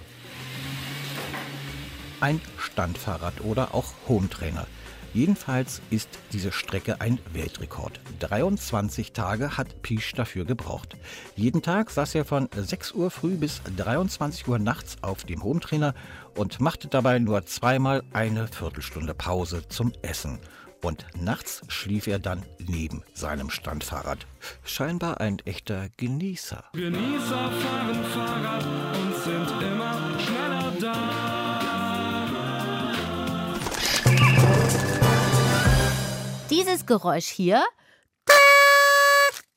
Ein 2.19 2.39
Standfahrrad 2.59 3.41
oder 3.41 3.73
auch 3.73 3.91
Hometrainer. 4.07 4.67
Jedenfalls 5.17 5.81
ist 5.89 6.09
diese 6.31 6.51
Strecke 6.51 7.01
ein 7.01 7.17
Weltrekord. 7.33 7.99
23 8.19 9.13
Tage 9.13 9.57
hat 9.57 9.81
Piche 9.81 10.15
dafür 10.15 10.45
gebraucht. 10.45 10.95
Jeden 11.35 11.63
Tag 11.63 11.89
saß 11.89 12.13
er 12.13 12.23
von 12.23 12.49
6 12.55 12.91
Uhr 12.91 13.09
früh 13.09 13.33
bis 13.33 13.63
23 13.77 14.47
Uhr 14.47 14.59
nachts 14.59 14.97
auf 15.01 15.23
dem 15.23 15.41
Hometrainer 15.41 15.95
und 16.35 16.61
machte 16.61 16.87
dabei 16.87 17.17
nur 17.17 17.43
zweimal 17.47 18.03
eine 18.13 18.47
Viertelstunde 18.47 19.15
Pause 19.15 19.67
zum 19.67 19.91
Essen. 20.03 20.37
Und 20.83 21.07
nachts 21.19 21.63
schlief 21.67 22.05
er 22.05 22.19
dann 22.19 22.45
neben 22.59 23.01
seinem 23.15 23.49
Standfahrrad. 23.49 24.27
Scheinbar 24.65 25.19
ein 25.19 25.39
echter 25.45 25.87
Genießer. 25.97 26.63
Genießer 26.73 27.51
fahren 27.51 28.03
Fahrrad 28.13 28.65
und 28.93 29.15
sind 29.23 29.63
immer 29.63 30.19
schneller 30.19 30.73
da. 30.79 31.26
Dieses 36.49 36.85
Geräusch 36.85 37.25
hier, 37.25 37.61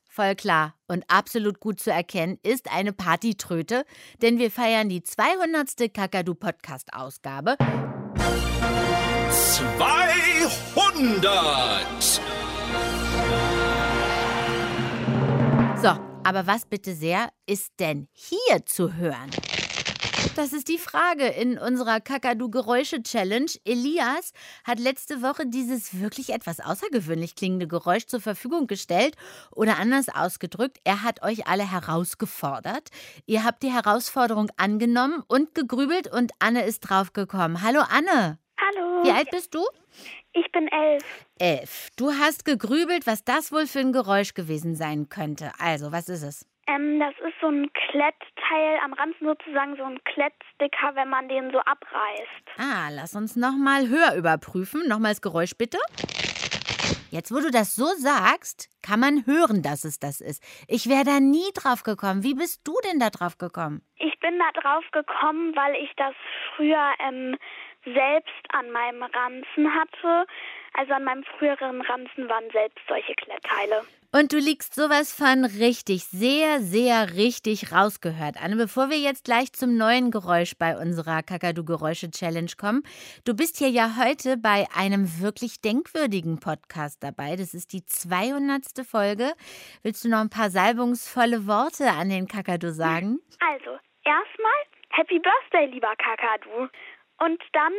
voll 0.08 0.34
klar 0.34 0.74
und 0.88 1.04
absolut 1.06 1.60
gut 1.60 1.78
zu 1.78 1.92
erkennen, 1.92 2.40
ist 2.42 2.72
eine 2.72 2.92
Partytröte, 2.92 3.84
denn 4.22 4.38
wir 4.38 4.50
feiern 4.50 4.88
die 4.88 5.04
200. 5.04 5.94
Kakadu-Podcast-Ausgabe. 5.94 7.54
200! 9.30 12.20
So, 15.80 15.90
aber 16.24 16.48
was 16.48 16.66
bitte 16.66 16.96
sehr 16.96 17.28
ist 17.46 17.74
denn 17.78 18.08
hier 18.12 18.66
zu 18.66 18.94
hören? 18.94 19.30
Das 20.36 20.52
ist 20.52 20.68
die 20.68 20.78
Frage 20.78 21.26
in 21.26 21.58
unserer 21.58 22.00
Kakadu-Geräusche-Challenge. 22.00 23.50
Elias 23.64 24.32
hat 24.64 24.78
letzte 24.78 25.22
Woche 25.22 25.46
dieses 25.46 26.00
wirklich 26.00 26.30
etwas 26.30 26.60
außergewöhnlich 26.60 27.34
klingende 27.34 27.66
Geräusch 27.66 28.06
zur 28.06 28.20
Verfügung 28.20 28.66
gestellt. 28.66 29.16
Oder 29.50 29.78
anders 29.78 30.08
ausgedrückt, 30.08 30.78
er 30.84 31.02
hat 31.02 31.22
euch 31.22 31.46
alle 31.46 31.70
herausgefordert. 31.70 32.90
Ihr 33.26 33.44
habt 33.44 33.62
die 33.62 33.72
Herausforderung 33.72 34.50
angenommen 34.56 35.22
und 35.26 35.54
gegrübelt 35.54 36.06
und 36.12 36.32
Anne 36.38 36.64
ist 36.64 36.80
draufgekommen. 36.80 37.62
Hallo 37.62 37.80
Anne. 37.80 38.38
Hallo. 38.60 39.04
Wie 39.04 39.10
alt 39.10 39.30
bist 39.30 39.54
du? 39.54 39.64
Ich 40.32 40.52
bin 40.52 40.68
elf. 40.68 41.04
Elf. 41.38 41.88
Du 41.96 42.12
hast 42.12 42.44
gegrübelt, 42.44 43.06
was 43.06 43.24
das 43.24 43.52
wohl 43.52 43.66
für 43.66 43.80
ein 43.80 43.92
Geräusch 43.92 44.34
gewesen 44.34 44.76
sein 44.76 45.08
könnte. 45.08 45.52
Also, 45.58 45.92
was 45.92 46.08
ist 46.08 46.22
es? 46.22 46.46
Ähm, 46.74 47.00
das 47.00 47.14
ist 47.26 47.34
so 47.40 47.48
ein 47.48 47.72
Klettteil 47.72 48.78
am 48.84 48.92
Rand 48.92 49.16
sozusagen, 49.20 49.76
so 49.76 49.84
ein 49.84 49.98
Klettsticker, 50.04 50.94
wenn 50.94 51.08
man 51.08 51.28
den 51.28 51.50
so 51.50 51.58
abreißt. 51.58 52.58
Ah, 52.58 52.88
lass 52.90 53.14
uns 53.16 53.36
nochmal 53.36 53.88
höher 53.88 54.14
überprüfen. 54.16 54.86
Nochmal 54.88 55.12
das 55.12 55.22
Geräusch 55.22 55.56
bitte. 55.56 55.78
Jetzt, 57.10 57.34
wo 57.34 57.40
du 57.40 57.50
das 57.50 57.74
so 57.74 57.86
sagst, 57.96 58.70
kann 58.82 59.00
man 59.00 59.26
hören, 59.26 59.62
dass 59.62 59.84
es 59.84 59.98
das 59.98 60.20
ist. 60.20 60.42
Ich 60.68 60.88
wäre 60.88 61.04
da 61.04 61.18
nie 61.18 61.50
drauf 61.54 61.82
gekommen. 61.82 62.22
Wie 62.22 62.34
bist 62.34 62.60
du 62.64 62.74
denn 62.84 63.00
da 63.00 63.10
drauf 63.10 63.36
gekommen? 63.36 63.82
Ich 63.96 64.16
bin 64.20 64.38
da 64.38 64.60
drauf 64.60 64.84
gekommen, 64.92 65.56
weil 65.56 65.74
ich 65.82 65.90
das 65.96 66.14
früher 66.54 66.92
ähm, 67.00 67.36
selbst 67.84 68.44
an 68.50 68.70
meinem 68.70 69.02
Ranzen 69.02 69.74
hatte. 69.74 70.26
Also 70.74 70.92
an 70.92 71.04
meinem 71.04 71.24
früheren 71.24 71.80
Ranzen 71.82 72.28
waren 72.28 72.50
selbst 72.52 72.80
solche 72.88 73.14
Klettteile. 73.14 73.82
Und 74.12 74.32
du 74.32 74.38
liegst 74.38 74.74
sowas 74.74 75.14
von 75.14 75.44
richtig, 75.44 76.04
sehr, 76.04 76.58
sehr 76.58 77.14
richtig 77.14 77.70
rausgehört. 77.70 78.42
Anne, 78.42 78.56
bevor 78.56 78.90
wir 78.90 78.98
jetzt 78.98 79.24
gleich 79.24 79.52
zum 79.52 79.76
neuen 79.76 80.10
Geräusch 80.10 80.56
bei 80.58 80.76
unserer 80.76 81.22
Kakadu-Geräusche-Challenge 81.22 82.50
kommen, 82.58 82.82
du 83.24 83.36
bist 83.36 83.58
hier 83.58 83.68
ja 83.68 83.94
heute 83.96 84.36
bei 84.36 84.66
einem 84.76 85.20
wirklich 85.20 85.60
denkwürdigen 85.60 86.40
Podcast 86.40 87.04
dabei. 87.04 87.36
Das 87.36 87.54
ist 87.54 87.72
die 87.72 87.86
200. 87.86 88.84
Folge. 88.84 89.32
Willst 89.84 90.04
du 90.04 90.08
noch 90.08 90.18
ein 90.18 90.30
paar 90.30 90.50
salbungsvolle 90.50 91.46
Worte 91.46 91.90
an 91.90 92.08
den 92.08 92.26
Kakadu 92.26 92.72
sagen? 92.72 93.20
Also, 93.38 93.78
erstmal 94.02 94.60
Happy 94.90 95.20
Birthday, 95.20 95.66
lieber 95.66 95.94
Kakadu. 95.96 96.68
Und 97.20 97.40
dann 97.52 97.72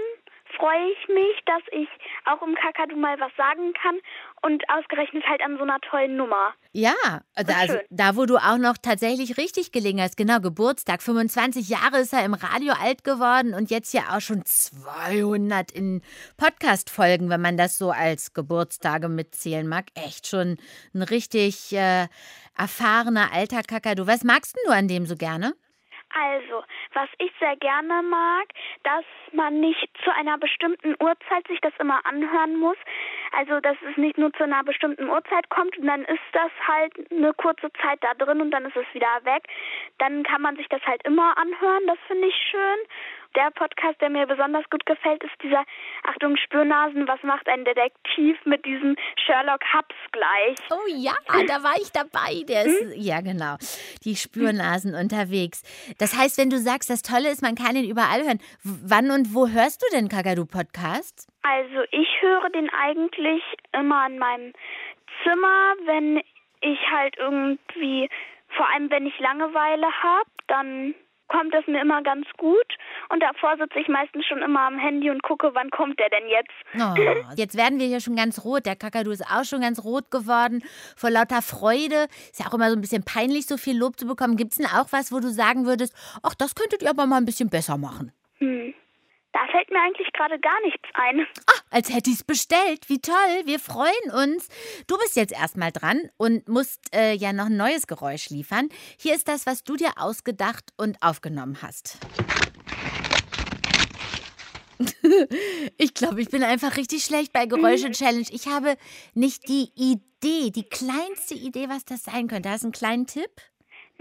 freue 0.58 0.91
ich 0.91 1.08
mich, 1.08 1.39
dass 1.45 1.62
ich 1.71 1.88
auch 2.25 2.41
im 2.45 2.56
Kakadu 2.56 2.95
mal 2.95 3.19
was 3.19 3.32
sagen 3.36 3.73
kann 3.73 3.97
und 4.41 4.63
ausgerechnet 4.69 5.23
halt 5.27 5.41
an 5.41 5.58
so 5.58 5.63
einer 5.63 5.80
tollen 5.80 6.15
Nummer. 6.15 6.54
Ja, 6.73 6.93
also, 7.36 7.54
also 7.54 7.80
da, 7.89 8.15
wo 8.15 8.25
du 8.25 8.38
auch 8.38 8.58
noch 8.58 8.77
tatsächlich 8.77 9.38
richtig 9.38 9.71
gelegen 9.71 10.01
hast, 10.01 10.17
genau, 10.17 10.39
Geburtstag, 10.39 11.01
25 11.01 11.69
Jahre 11.69 11.99
ist 11.99 12.13
er 12.13 12.25
im 12.25 12.34
Radio 12.34 12.73
alt 12.73 13.04
geworden 13.04 13.54
und 13.54 13.71
jetzt 13.71 13.93
ja 13.93 14.15
auch 14.15 14.21
schon 14.21 14.45
200 14.45 15.71
in 15.71 16.01
Podcast-Folgen, 16.38 17.30
wenn 17.30 17.41
man 17.41 17.58
das 17.58 17.77
so 17.77 17.91
als 17.91 18.34
Geburtstage 18.34 19.10
mitzählen 19.10 19.67
mag. 19.67 19.88
Echt 19.95 20.27
schon 20.27 20.58
ein 20.93 21.01
richtig 21.01 21.73
äh, 21.73 22.08
erfahrener 22.58 23.34
alter 23.34 23.63
Kakadu. 23.63 24.08
Was 24.08 24.23
magst 24.23 24.56
du 24.65 24.71
an 24.71 24.88
dem 24.88 25.06
so 25.06 25.15
gerne? 25.15 25.54
Also, 26.13 26.63
was 26.93 27.10
ich 27.19 27.32
sehr 27.39 27.56
gerne 27.58 28.02
mag, 28.04 28.47
dass 28.84 29.06
man 29.32 29.60
nicht 29.60 29.89
zu 30.04 30.13
einer 30.13 30.38
bestimmten 30.38 30.95
Uhrzeit 31.00 31.47
sich 31.47 31.60
das 31.62 31.74
immer 31.80 32.06
anhören 32.06 32.58
muss. 32.58 32.78
Also, 33.32 33.60
dass 33.62 33.78
es 33.89 33.98
nicht 33.98 34.17
nur 34.17 34.34
zu 34.34 34.44
einer 34.44 34.63
bestimmten 34.63 35.10
Uhrzeit 35.10 35.50
kommt 35.50 35.78
und 35.78 35.88
dann 35.88 36.04
ist 36.04 36.20
das 36.34 36.52
halt 36.67 36.94
eine 37.12 37.34
kurze 37.34 37.72
Zeit 37.82 38.00
da 38.02 38.13
drin 38.13 38.41
und 38.41 38.52
dann 38.52 38.65
ist 38.65 38.76
es 38.76 38.86
wieder 38.94 39.08
weg. 39.24 39.48
Dann 40.00 40.24
kann 40.24 40.41
man 40.41 40.58
sich 40.58 40.67
das 40.67 40.82
halt 40.86 41.02
immer 41.06 41.38
anhören. 41.38 41.88
Das 41.88 41.98
finde 42.08 42.28
ich 42.28 42.36
schön. 42.52 42.80
Der 43.36 43.50
Podcast, 43.52 44.02
der 44.02 44.10
mir 44.10 44.28
besonders 44.28 44.70
gut 44.70 44.86
gefällt, 44.86 45.24
ist 45.24 45.32
dieser 45.41 45.63
Achtung 46.04 46.36
Spürnasen, 46.36 47.08
was 47.08 47.24
macht 47.24 47.48
ein 47.48 47.63
Detektiv 47.63 48.38
mit 48.44 48.65
diesem 48.65 48.98
Sherlock 49.26 49.62
Hubs 49.74 49.96
gleich. 50.12 50.58
Oh 50.70 50.88
ja, 50.88 51.13
da 51.48 51.63
war 51.63 51.76
ich 51.82 51.94
dabei. 51.94 52.44
Der 52.50 52.65
ist, 52.65 52.82
hm? 52.82 52.91
ja 52.98 53.22
genau, 53.22 53.56
die 54.04 54.17
Spürnasen 54.17 54.96
unterwegs. 54.96 55.63
Das 55.98 56.17
heißt, 56.17 56.38
wenn 56.38 56.50
du 56.50 56.58
sagst, 56.58 56.89
das 56.89 57.04
Tolle 57.04 57.30
ist, 57.30 57.41
man 57.41 57.56
kann 57.56 57.78
ihn 57.78 57.89
überall 57.89 58.22
hören. 58.24 58.39
Wann 58.63 59.12
und 59.12 59.34
wo 59.34 59.48
hörst 59.48 59.82
du 59.82 59.86
denn 59.96 60.10
Kakadu 60.10 60.46
Podcast? 60.46 61.31
Also 61.43 61.84
ich 61.91 62.08
höre 62.21 62.49
den 62.49 62.69
eigentlich 62.69 63.43
immer 63.73 64.08
in 64.08 64.19
meinem 64.19 64.54
Zimmer, 65.23 65.75
wenn 65.86 66.21
ich 66.62 66.80
halt 66.91 67.17
irgendwie, 67.17 68.10
vor 68.49 68.67
allem 68.69 68.89
wenn 68.89 69.08
ich 69.08 69.19
Langeweile 69.19 69.88
habe, 70.04 70.30
dann 70.47 70.93
kommt 71.32 71.54
es 71.56 71.65
mir 71.65 71.82
immer 71.82 72.04
ganz 72.04 72.27
gut. 72.38 72.67
Und 73.10 73.23
davor 73.23 73.56
sitze 73.58 73.80
ich 73.80 73.88
meistens 73.88 74.25
schon 74.25 74.41
immer 74.41 74.62
am 74.62 74.77
Handy 74.77 75.10
und 75.10 75.23
gucke, 75.23 75.51
wann 75.54 75.69
kommt 75.69 75.97
der 75.99 76.10
denn 76.10 76.27
jetzt. 76.27 76.51
Oh, 76.75 77.34
jetzt 77.36 77.58
werden 77.58 77.80
wir 77.80 77.88
hier 77.88 78.01
schon 78.01 78.15
ganz 78.15 78.43
rot. 78.43 78.65
Der 78.65 78.75
Kakadu 78.75 79.12
ist 79.12 79.25
auch 79.25 79.45
schon 79.45 79.62
ganz 79.62 79.84
rot 79.84 80.12
geworden. 80.12 80.62
Vor 80.95 81.10
lauter 81.10 81.41
Freude. 81.41 82.08
Ist 82.32 82.39
ja 82.39 82.47
auch 82.47 82.54
immer 82.54 82.69
so 82.69 82.75
ein 82.75 82.82
bisschen 82.82 83.04
peinlich, 83.04 83.47
so 83.47 83.58
viel 83.58 83.77
Lob 83.77 83.97
zu 83.97 84.06
bekommen. 84.06 84.36
Gibt 84.36 84.51
es 84.51 84.58
denn 84.58 84.67
auch 84.67 84.88
was, 84.91 85.12
wo 85.12 85.19
du 85.19 85.30
sagen 85.30 85.65
würdest, 85.65 85.95
ach, 86.21 86.36
das 86.36 86.54
könntet 86.54 86.84
ihr 86.84 86.89
aber 86.89 87.06
mal 87.06 87.17
ein 87.17 87.25
bisschen 87.25 87.49
besser 87.49 87.77
machen? 87.77 88.12
Hm. 88.39 88.73
Da 89.34 89.48
fällt 89.50 89.70
mir 89.72 89.80
eigentlich 89.80 90.12
gerade 90.13 90.39
gar 90.39 90.60
nichts 90.62 90.89
ein. 90.94 91.26
Ah, 91.48 91.60
als 91.70 91.94
hätte 91.94 92.10
ich 92.10 92.17
es 92.17 92.24
bestellt. 92.24 92.89
Wie 92.89 93.00
toll. 93.00 93.41
Wir 93.46 93.60
freuen 93.60 94.12
uns. 94.13 94.50
Du 94.88 94.98
bist 94.98 95.15
jetzt 95.15 95.32
erstmal 95.32 95.72
dran 95.72 96.10
und 96.17 96.50
musst 96.50 96.94
äh, 96.94 97.13
ja 97.13 97.32
noch 97.32 97.46
ein 97.46 97.56
neues 97.56 97.88
Geräusch 97.88 98.30
liefern. 98.30 98.67
Hier 99.00 99.15
ist 99.15 99.30
das, 99.30 99.46
was 99.46 99.63
du 99.63 99.78
dir 99.78 99.94
ausgedacht 99.96 100.74
und 100.78 101.02
aufgenommen 101.02 101.62
hast. 101.62 101.98
ich 105.78 105.94
glaube, 105.94 106.22
ich 106.22 106.30
bin 106.30 106.44
einfach 106.44 106.76
richtig 106.76 107.04
schlecht 107.04 107.32
bei 107.32 107.46
Geräusche-Challenge. 107.46 108.26
Ich 108.32 108.48
habe 108.48 108.76
nicht 109.13 109.48
die 109.48 109.72
Idee, 109.76 110.52
die 110.52 110.67
kleinste 110.67 111.36
Idee, 111.36 111.70
was 111.70 111.86
das 111.86 112.04
sein 112.04 112.28
könnte. 112.28 112.50
Hast 112.50 112.63
du 112.63 112.67
einen 112.67 112.74
kleinen 112.74 113.08
Tipp? 113.08 113.30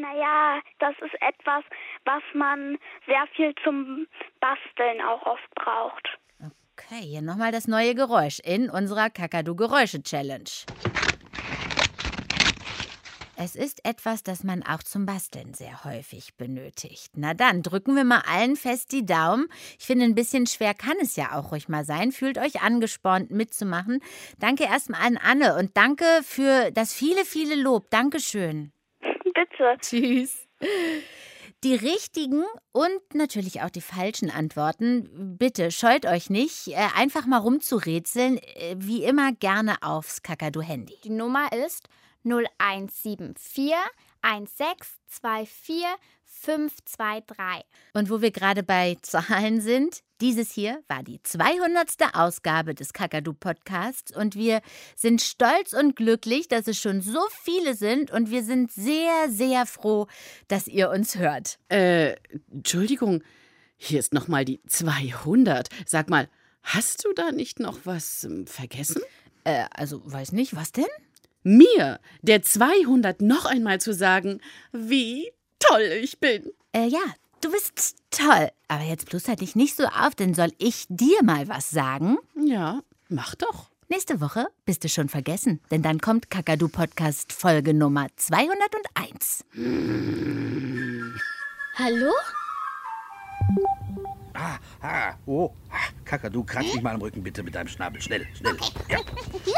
Naja, 0.00 0.62
das 0.78 0.94
ist 1.04 1.14
etwas, 1.20 1.62
was 2.06 2.22
man 2.32 2.78
sehr 3.06 3.26
viel 3.36 3.54
zum 3.62 4.06
Basteln 4.40 5.02
auch 5.02 5.26
oft 5.26 5.54
braucht. 5.54 6.18
Okay, 6.38 7.02
hier 7.02 7.20
nochmal 7.20 7.52
das 7.52 7.68
neue 7.68 7.94
Geräusch 7.94 8.40
in 8.40 8.70
unserer 8.70 9.10
Kakadu-Geräusche-Challenge. 9.10 10.48
Es 13.36 13.56
ist 13.56 13.86
etwas, 13.86 14.22
das 14.22 14.44
man 14.44 14.62
auch 14.62 14.82
zum 14.82 15.06
Basteln 15.06 15.54
sehr 15.54 15.84
häufig 15.84 16.34
benötigt. 16.36 17.12
Na 17.16 17.34
dann, 17.34 17.62
drücken 17.62 17.96
wir 17.96 18.04
mal 18.04 18.22
allen 18.26 18.56
fest 18.56 18.92
die 18.92 19.04
Daumen. 19.04 19.48
Ich 19.78 19.86
finde, 19.86 20.04
ein 20.04 20.14
bisschen 20.14 20.46
schwer 20.46 20.74
kann 20.74 20.96
es 21.00 21.16
ja 21.16 21.38
auch 21.38 21.52
ruhig 21.52 21.68
mal 21.68 21.84
sein. 21.84 22.12
Fühlt 22.12 22.38
euch 22.38 22.62
angespornt 22.62 23.30
mitzumachen. 23.30 24.00
Danke 24.38 24.64
erstmal 24.64 25.06
an 25.06 25.16
Anne 25.16 25.56
und 25.56 25.76
danke 25.76 26.04
für 26.22 26.70
das 26.70 26.92
viele, 26.92 27.24
viele 27.24 27.54
Lob. 27.54 27.88
Dankeschön. 27.90 28.72
Bitte. 29.40 29.76
Tschüss. 29.80 30.46
Die 31.64 31.74
richtigen 31.74 32.44
und 32.72 33.14
natürlich 33.14 33.62
auch 33.62 33.70
die 33.70 33.80
falschen 33.80 34.30
Antworten, 34.30 35.36
bitte 35.38 35.70
scheut 35.70 36.06
euch 36.06 36.30
nicht, 36.30 36.68
äh, 36.68 36.88
einfach 36.96 37.26
mal 37.26 37.38
rumzurätseln, 37.38 38.38
äh, 38.38 38.76
wie 38.78 39.04
immer 39.04 39.32
gerne 39.32 39.76
aufs 39.82 40.22
Kakadu-Handy. 40.22 40.96
Die 41.04 41.10
Nummer 41.10 41.52
ist 41.52 41.88
0174 42.24 43.74
1624 44.22 45.84
523. 46.30 47.64
Und 47.94 48.08
wo 48.10 48.22
wir 48.22 48.30
gerade 48.30 48.62
bei 48.62 48.96
Zahlen 49.02 49.60
sind, 49.60 50.02
dieses 50.20 50.52
hier 50.52 50.82
war 50.88 51.02
die 51.02 51.22
200. 51.22 52.14
Ausgabe 52.14 52.74
des 52.74 52.92
Kakadu 52.92 53.32
Podcasts 53.32 54.14
und 54.14 54.36
wir 54.36 54.60
sind 54.96 55.22
stolz 55.22 55.72
und 55.72 55.96
glücklich, 55.96 56.48
dass 56.48 56.66
es 56.66 56.78
schon 56.80 57.00
so 57.00 57.20
viele 57.42 57.74
sind 57.74 58.10
und 58.10 58.30
wir 58.30 58.42
sind 58.42 58.70
sehr, 58.70 59.28
sehr 59.28 59.66
froh, 59.66 60.06
dass 60.48 60.66
ihr 60.66 60.90
uns 60.90 61.16
hört. 61.16 61.58
Äh, 61.68 62.16
Entschuldigung, 62.50 63.22
hier 63.76 63.98
ist 63.98 64.14
nochmal 64.14 64.44
die 64.44 64.60
200. 64.66 65.68
Sag 65.86 66.10
mal, 66.10 66.28
hast 66.62 67.04
du 67.04 67.12
da 67.14 67.32
nicht 67.32 67.60
noch 67.60 67.80
was 67.84 68.24
ähm, 68.24 68.46
vergessen? 68.46 69.02
Äh, 69.44 69.64
also 69.74 70.00
weiß 70.04 70.32
nicht, 70.32 70.54
was 70.54 70.72
denn? 70.72 70.84
Mir, 71.42 72.00
der 72.20 72.42
200, 72.42 73.22
noch 73.22 73.46
einmal 73.46 73.80
zu 73.80 73.94
sagen, 73.94 74.40
wie 74.72 75.32
toll 75.58 75.80
ich 76.02 76.20
bin. 76.20 76.52
Äh, 76.72 76.86
ja, 76.86 77.00
du 77.40 77.50
bist 77.50 77.96
toll. 78.10 78.50
Aber 78.68 78.84
jetzt 78.84 79.08
bloß 79.08 79.26
halt 79.28 79.40
dich 79.40 79.56
nicht 79.56 79.74
so 79.74 79.84
auf, 79.86 80.14
denn 80.14 80.34
soll 80.34 80.52
ich 80.58 80.84
dir 80.88 81.22
mal 81.22 81.48
was 81.48 81.70
sagen? 81.70 82.18
Ja, 82.36 82.82
mach 83.08 83.34
doch. 83.34 83.70
Nächste 83.88 84.20
Woche 84.20 84.48
bist 84.66 84.84
du 84.84 84.88
schon 84.88 85.08
vergessen, 85.08 85.60
denn 85.70 85.82
dann 85.82 85.98
kommt 85.98 86.30
Kakadu 86.30 86.68
Podcast 86.68 87.32
Folge 87.32 87.74
Nummer 87.74 88.06
201. 88.16 89.44
Hallo? 91.74 92.12
Ah, 94.34 94.58
ah, 94.82 95.14
oh. 95.26 95.50
Kakadu, 96.10 96.42
kratz 96.42 96.74
mich 96.74 96.82
mal 96.82 96.96
am 96.96 97.02
Rücken 97.02 97.22
bitte 97.22 97.44
mit 97.44 97.54
deinem 97.54 97.68
Schnabel. 97.68 98.02
Schnell, 98.02 98.26
schnell. 98.36 98.56
Ja. 98.88 98.98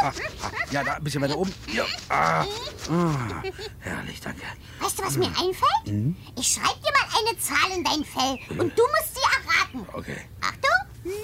Ah, 0.02 0.12
ah, 0.42 0.50
ja, 0.70 0.84
da 0.84 0.94
ein 0.94 1.04
bisschen 1.04 1.22
weiter 1.22 1.38
oben. 1.38 1.50
Ja. 1.72 1.86
Ah. 2.10 2.44
ah. 2.90 3.42
Herrlich, 3.78 4.20
danke. 4.20 4.42
Weißt 4.78 4.98
du, 4.98 5.02
was 5.02 5.16
mir 5.16 5.28
einfällt? 5.28 5.86
Hm? 5.86 6.14
Ich 6.38 6.48
schreibe 6.48 6.78
dir 6.80 6.92
mal 6.92 7.08
eine 7.18 7.38
Zahl 7.38 7.70
in 7.74 7.82
dein 7.82 8.04
Fell 8.04 8.38
und 8.58 8.78
du 8.78 8.82
musst 8.82 9.14
sie 9.14 9.22
erraten. 9.32 9.88
Okay. 9.94 10.16
Achtung. 10.42 11.14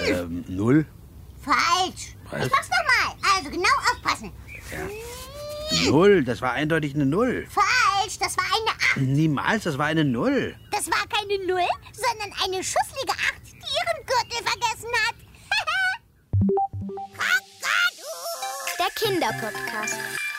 Ähm, 0.00 0.44
null? 0.48 0.84
Falsch. 1.42 2.16
Was? 2.28 2.46
Ich 2.46 2.50
mach's 2.50 2.70
nochmal. 2.70 3.36
Also 3.36 3.50
genau 3.50 3.68
aufpassen. 3.92 4.32
Ja. 4.72 5.90
Null, 5.90 6.24
das 6.24 6.42
war 6.42 6.54
eindeutig 6.54 6.96
eine 6.96 7.06
Null. 7.06 7.46
Falsch, 7.48 8.18
das 8.18 8.36
war 8.36 8.46
eine 8.46 8.70
Acht. 8.70 8.96
Niemals, 8.96 9.64
das 9.64 9.78
war 9.78 9.86
eine 9.86 10.04
Null. 10.04 10.56
Das 10.72 10.90
war 10.90 11.06
keine 11.06 11.46
Null, 11.46 11.68
sondern 11.92 12.32
eine 12.44 12.64
schusslige 12.64 13.09
Der 19.30 19.38
Kinderpodcast. 19.38 20.29